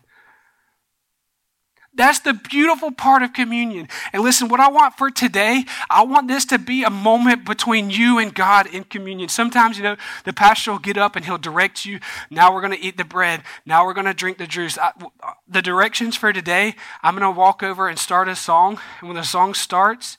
That's 2.02 2.18
the 2.18 2.34
beautiful 2.34 2.90
part 2.90 3.22
of 3.22 3.32
communion. 3.32 3.88
And 4.12 4.24
listen, 4.24 4.48
what 4.48 4.60
I 4.60 4.70
want 4.70 4.98
for 4.98 5.12
today, 5.12 5.66
I 5.88 6.02
want 6.02 6.28
this 6.28 6.46
to 6.46 6.58
be 6.58 6.84
a 6.84 6.90
moment 6.90 7.46
between 7.46 7.92
you 7.92 8.18
and 8.18 8.34
God 8.34 8.66
in 8.66 8.86
communion. 8.86 9.30
Sometimes, 9.30 9.78
you 9.78 9.84
know, 9.84 9.96
the 10.24 10.34
pastor 10.34 10.72
will 10.72 10.80
get 10.80 10.98
up 10.98 11.16
and 11.16 11.24
he'll 11.24 11.38
direct 11.38 11.86
you. 11.86 12.00
Now 12.32 12.52
we're 12.52 12.62
going 12.62 12.74
to 12.74 12.82
eat 12.82 12.98
the 12.98 13.06
bread. 13.06 13.44
Now 13.68 13.86
we're 13.86 13.94
going 13.94 14.08
to 14.08 14.16
drink 14.16 14.40
the 14.40 14.48
juice. 14.48 14.80
I, 14.80 14.94
uh, 15.22 15.34
the 15.48 15.62
directions 15.62 16.18
for 16.18 16.34
today, 16.34 16.74
I'm 17.04 17.16
going 17.16 17.32
to 17.32 17.40
walk 17.40 17.62
over 17.62 17.88
and 17.88 18.00
start 18.00 18.28
a 18.28 18.36
song. 18.36 18.80
And 19.00 19.08
when 19.08 19.16
the 19.16 19.24
song 19.24 19.54
starts, 19.54 20.18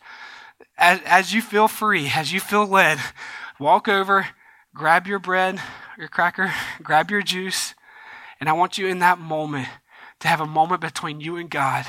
as, 0.78 1.00
as 1.04 1.34
you 1.34 1.42
feel 1.42 1.66
free, 1.66 2.12
as 2.14 2.32
you 2.32 2.38
feel 2.38 2.64
led, 2.64 3.00
walk 3.58 3.88
over, 3.88 4.28
grab 4.72 5.08
your 5.08 5.18
bread, 5.18 5.60
your 5.98 6.06
cracker, 6.06 6.54
grab 6.80 7.10
your 7.10 7.22
juice. 7.22 7.74
And 8.38 8.48
I 8.48 8.52
want 8.52 8.78
you 8.78 8.86
in 8.86 9.00
that 9.00 9.18
moment 9.18 9.66
to 10.22 10.28
have 10.28 10.40
a 10.40 10.46
moment 10.46 10.80
between 10.80 11.20
you 11.20 11.36
and 11.36 11.50
God. 11.50 11.84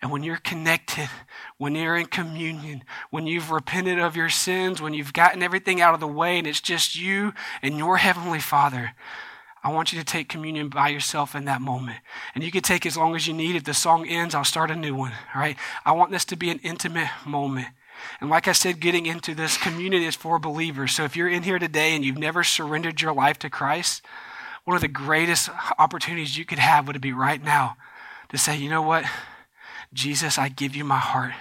And 0.00 0.10
when 0.10 0.22
you're 0.22 0.36
connected, 0.36 1.08
when 1.56 1.74
you're 1.74 1.96
in 1.96 2.06
communion, 2.06 2.84
when 3.10 3.26
you've 3.26 3.50
repented 3.50 3.98
of 3.98 4.16
your 4.16 4.28
sins, 4.28 4.82
when 4.82 4.92
you've 4.92 5.14
gotten 5.14 5.42
everything 5.42 5.80
out 5.80 5.94
of 5.94 6.00
the 6.00 6.06
way 6.06 6.38
and 6.38 6.46
it's 6.46 6.60
just 6.60 6.94
you 6.94 7.32
and 7.62 7.78
your 7.78 7.96
Heavenly 7.96 8.38
Father, 8.38 8.92
I 9.62 9.72
want 9.72 9.94
you 9.94 9.98
to 9.98 10.04
take 10.04 10.28
communion 10.28 10.68
by 10.68 10.88
yourself 10.88 11.34
in 11.34 11.46
that 11.46 11.62
moment. 11.62 12.00
And 12.34 12.44
you 12.44 12.50
can 12.50 12.60
take 12.60 12.84
as 12.84 12.98
long 12.98 13.16
as 13.16 13.26
you 13.26 13.32
need. 13.32 13.56
If 13.56 13.64
the 13.64 13.72
song 13.72 14.06
ends, 14.06 14.34
I'll 14.34 14.44
start 14.44 14.70
a 14.70 14.76
new 14.76 14.94
one. 14.94 15.12
All 15.34 15.40
right? 15.40 15.56
I 15.86 15.92
want 15.92 16.10
this 16.10 16.26
to 16.26 16.36
be 16.36 16.50
an 16.50 16.60
intimate 16.62 17.08
moment. 17.24 17.68
And 18.20 18.28
like 18.28 18.46
I 18.46 18.52
said, 18.52 18.78
getting 18.78 19.06
into 19.06 19.34
this 19.34 19.56
community 19.56 20.04
is 20.04 20.16
for 20.16 20.38
believers. 20.38 20.94
So 20.94 21.04
if 21.04 21.16
you're 21.16 21.30
in 21.30 21.44
here 21.44 21.58
today 21.58 21.96
and 21.96 22.04
you've 22.04 22.18
never 22.18 22.44
surrendered 22.44 23.00
your 23.00 23.14
life 23.14 23.38
to 23.38 23.48
Christ, 23.48 24.02
one 24.64 24.76
of 24.76 24.82
the 24.82 24.88
greatest 24.88 25.50
opportunities 25.78 26.36
you 26.36 26.44
could 26.44 26.58
have 26.58 26.86
would 26.86 27.00
be 27.00 27.12
right 27.12 27.42
now 27.42 27.76
to 28.30 28.38
say, 28.38 28.56
you 28.56 28.70
know 28.70 28.82
what? 28.82 29.04
Jesus, 29.92 30.38
I 30.38 30.48
give 30.48 30.74
you 30.74 30.84
my 30.84 30.98
heart. 30.98 31.34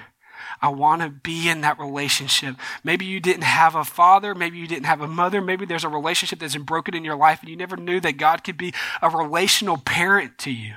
I 0.62 0.70
want 0.70 1.02
to 1.02 1.10
be 1.10 1.50
in 1.50 1.62
that 1.62 1.80
relationship. 1.80 2.56
Maybe 2.84 3.06
you 3.06 3.20
didn't 3.20 3.44
have 3.44 3.76
a 3.76 3.84
father. 3.84 4.34
Maybe 4.34 4.58
you 4.58 4.68
didn't 4.68 4.86
have 4.86 5.02
a 5.02 5.08
mother. 5.08 5.42
Maybe 5.42 5.66
there's 5.66 5.84
a 5.84 5.90
relationship 5.90 6.40
that's 6.40 6.54
been 6.54 6.64
broken 6.64 6.96
in 6.96 7.04
your 7.04 7.18
life 7.18 7.42
and 7.42 7.50
you 7.50 7.58
never 7.58 7.76
knew 7.76 8.00
that 8.00 8.18
God 8.18 8.44
could 8.44 8.58
be 8.58 8.74
a 9.02 9.10
relational 9.10 9.78
parent 9.78 10.38
to 10.40 10.52
you. 10.52 10.76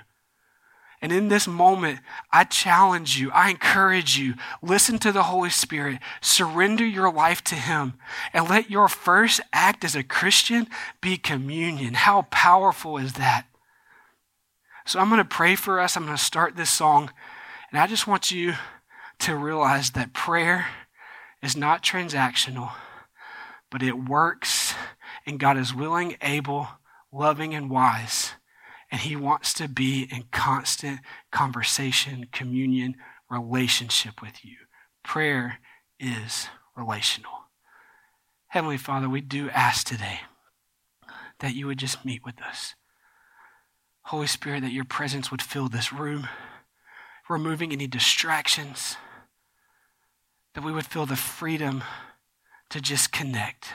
And 1.03 1.13
in 1.13 1.29
this 1.29 1.47
moment, 1.47 2.01
I 2.33 2.45
challenge 2.45 3.19
you, 3.19 3.31
I 3.31 3.51
encourage 3.51 4.17
you, 4.19 4.35
listen 4.63 4.99
to 5.01 5.13
the 5.13 5.25
Holy 5.25 5.51
Spirit, 5.51 5.99
surrender 6.21 6.87
your 6.87 7.13
life 7.13 7.45
to 7.45 7.55
Him, 7.55 7.95
and 8.33 8.49
let 8.49 8.71
your 8.71 8.89
first 8.89 9.41
act 9.53 9.85
as 9.85 9.95
a 9.95 10.03
Christian 10.03 10.69
be 11.03 11.19
communion. 11.19 11.95
How 11.95 12.23
powerful 12.31 12.97
is 12.97 13.15
that? 13.15 13.47
So 14.87 14.99
I'm 14.99 15.09
going 15.09 15.19
to 15.19 15.25
pray 15.25 15.55
for 15.55 15.81
us. 15.81 15.97
I'm 15.97 16.05
going 16.05 16.17
to 16.17 16.23
start 16.23 16.57
this 16.57 16.71
song, 16.71 17.11
and 17.71 17.79
I 17.79 17.87
just 17.87 18.07
want 18.07 18.31
you 18.31 18.55
to 19.21 19.37
realize 19.37 19.91
that 19.91 20.15
prayer 20.15 20.67
is 21.43 21.57
not 21.57 21.83
transactional, 21.83 22.73
but 23.71 23.83
it 23.83 24.09
works, 24.09 24.75
and 25.27 25.39
God 25.39 25.59
is 25.59 25.75
willing, 25.75 26.17
able, 26.23 26.69
loving, 27.13 27.55
and 27.55 27.69
wise 27.69 28.33
and 28.90 29.01
He 29.01 29.16
wants 29.16 29.53
to 29.55 29.68
be 29.68 30.09
in 30.11 30.25
constant 30.31 31.01
conversation, 31.31 32.27
communion, 32.33 32.96
relationship 33.31 34.22
with 34.22 34.44
you. 34.44 34.57
Prayer 35.03 35.59
is 35.99 36.49
relational. 36.77 37.33
Heavenly 38.49 38.77
Father, 38.77 39.09
we 39.09 39.20
do 39.20 39.51
ask 39.51 39.87
today 39.87 40.20
that 41.40 41.55
you 41.55 41.66
would 41.66 41.79
just 41.79 42.05
meet 42.05 42.25
with 42.25 42.40
us. 42.42 42.75
Holy 44.03 44.27
Spirit, 44.27 44.62
that 44.62 44.72
your 44.72 44.85
presence 44.85 45.31
would 45.31 45.42
fill 45.42 45.68
this 45.68 45.92
room, 45.92 46.29
removing 47.29 47.72
any 47.72 47.87
distractions, 47.87 48.96
that 50.55 50.64
we 50.64 50.72
would 50.72 50.87
feel 50.87 51.07
the 51.07 51.16
freedom 51.16 51.83
to 52.70 52.81
just 52.81 53.12
connect. 53.12 53.68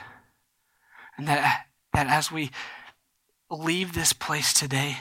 And 1.16 1.28
that, 1.28 1.66
that 1.92 2.06
as 2.06 2.32
we 2.32 2.50
leave 3.56 3.92
this 3.92 4.12
place 4.12 4.52
today, 4.52 4.98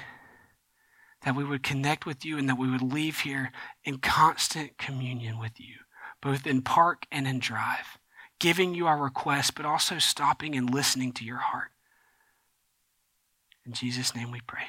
that 1.23 1.35
we 1.35 1.43
would 1.43 1.63
connect 1.63 2.05
with 2.05 2.25
you 2.25 2.37
and 2.37 2.49
that 2.49 2.57
we 2.57 2.69
would 2.69 2.81
leave 2.81 3.21
here 3.21 3.51
in 3.83 3.97
constant 3.99 4.77
communion 4.77 5.39
with 5.39 5.59
you, 5.59 5.75
both 6.21 6.45
in 6.45 6.61
park 6.61 7.05
and 7.11 7.27
in 7.27 7.39
drive, 7.39 7.97
giving 8.39 8.73
you 8.73 8.87
our 8.87 8.97
requests, 8.97 9.51
but 9.51 9.65
also 9.65 9.99
stopping 9.99 10.55
and 10.55 10.73
listening 10.73 11.11
to 11.13 11.23
your 11.23 11.37
heart. 11.37 11.71
In 13.65 13.73
Jesus' 13.73 14.15
name 14.15 14.31
we 14.31 14.41
pray. 14.41 14.65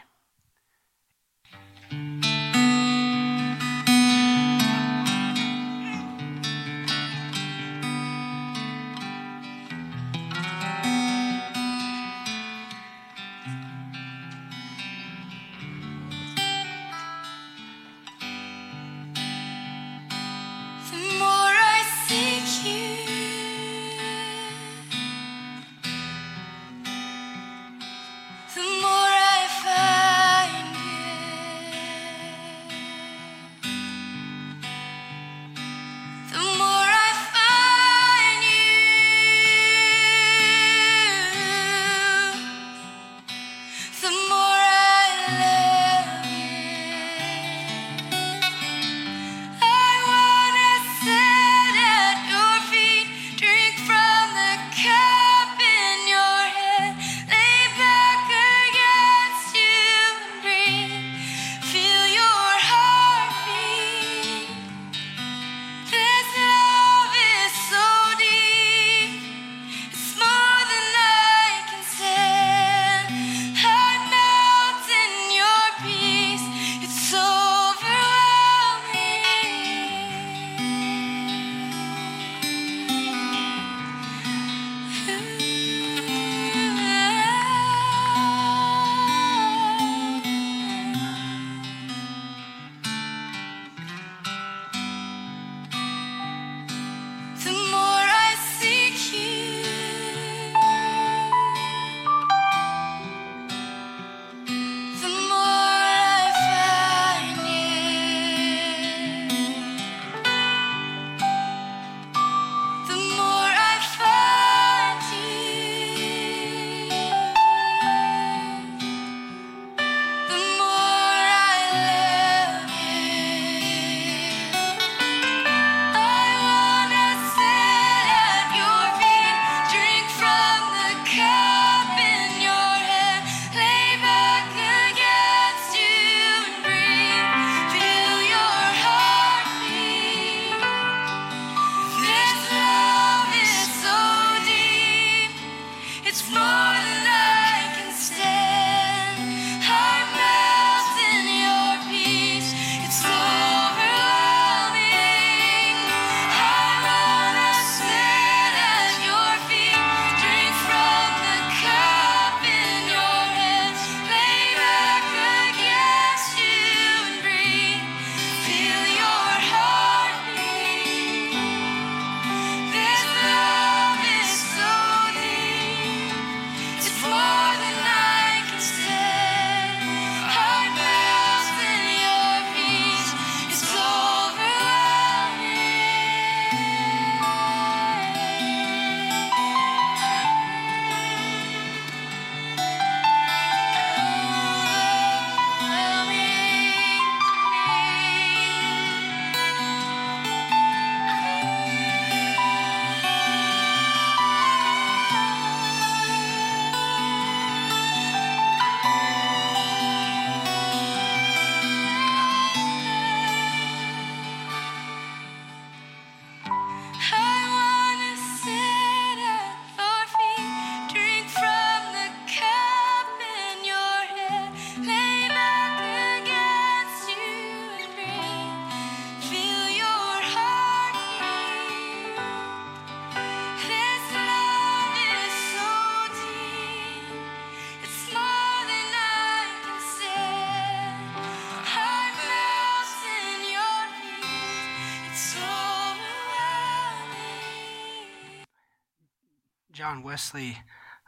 John 249.83 250.05
Wesley 250.05 250.59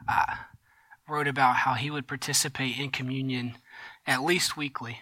uh, 0.05 0.35
wrote 1.07 1.29
about 1.29 1.55
how 1.55 1.75
he 1.75 1.89
would 1.89 2.09
participate 2.09 2.77
in 2.77 2.91
communion 2.91 3.55
at 4.05 4.21
least 4.21 4.57
weekly. 4.57 4.97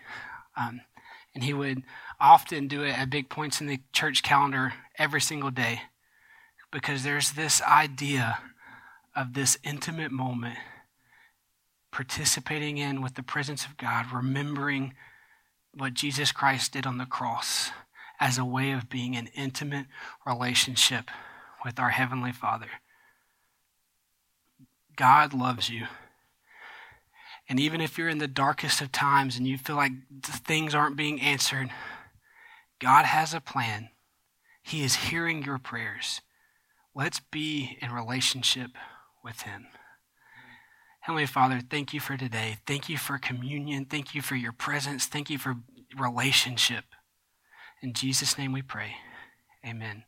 Um, 0.55 0.81
and 1.33 1.43
he 1.43 1.55
would 1.55 1.81
often 2.21 2.67
do 2.67 2.83
it 2.83 2.95
at 2.95 3.09
big 3.09 3.29
points 3.29 3.61
in 3.61 3.65
the 3.65 3.79
church 3.91 4.21
calendar 4.21 4.73
every 4.99 5.21
single 5.21 5.49
day 5.49 5.81
because 6.71 7.01
there's 7.01 7.31
this 7.31 7.63
idea 7.63 8.37
of 9.15 9.33
this 9.33 9.57
intimate 9.63 10.11
moment 10.11 10.59
participating 11.91 12.77
in 12.77 13.01
with 13.01 13.15
the 13.15 13.23
presence 13.23 13.65
of 13.65 13.75
God, 13.77 14.11
remembering 14.13 14.93
what 15.73 15.95
Jesus 15.95 16.31
Christ 16.31 16.73
did 16.73 16.85
on 16.85 16.99
the 16.99 17.07
cross 17.07 17.71
as 18.19 18.37
a 18.37 18.45
way 18.45 18.69
of 18.69 18.87
being 18.87 19.15
an 19.15 19.29
intimate 19.33 19.87
relationship 20.27 21.09
with 21.65 21.79
our 21.79 21.89
Heavenly 21.89 22.31
Father. 22.31 22.67
God 24.95 25.33
loves 25.33 25.69
you. 25.69 25.87
And 27.49 27.59
even 27.59 27.81
if 27.81 27.97
you're 27.97 28.09
in 28.09 28.19
the 28.19 28.27
darkest 28.27 28.81
of 28.81 28.91
times 28.91 29.37
and 29.37 29.47
you 29.47 29.57
feel 29.57 29.75
like 29.75 29.91
things 30.23 30.73
aren't 30.73 30.95
being 30.95 31.19
answered, 31.21 31.69
God 32.79 33.05
has 33.05 33.33
a 33.33 33.41
plan. 33.41 33.89
He 34.61 34.83
is 34.83 34.95
hearing 34.95 35.43
your 35.43 35.57
prayers. 35.57 36.21
Let's 36.95 37.19
be 37.19 37.77
in 37.81 37.91
relationship 37.91 38.71
with 39.23 39.41
Him. 39.41 39.67
Heavenly 41.01 41.25
Father, 41.25 41.59
thank 41.69 41.93
you 41.93 41.99
for 41.99 42.15
today. 42.15 42.57
Thank 42.65 42.87
you 42.87 42.97
for 42.97 43.17
communion. 43.17 43.85
Thank 43.85 44.15
you 44.15 44.21
for 44.21 44.35
your 44.35 44.53
presence. 44.53 45.05
Thank 45.05 45.29
you 45.29 45.37
for 45.37 45.55
relationship. 45.97 46.85
In 47.81 47.93
Jesus' 47.93 48.37
name 48.37 48.53
we 48.53 48.61
pray. 48.61 48.95
Amen. 49.65 50.03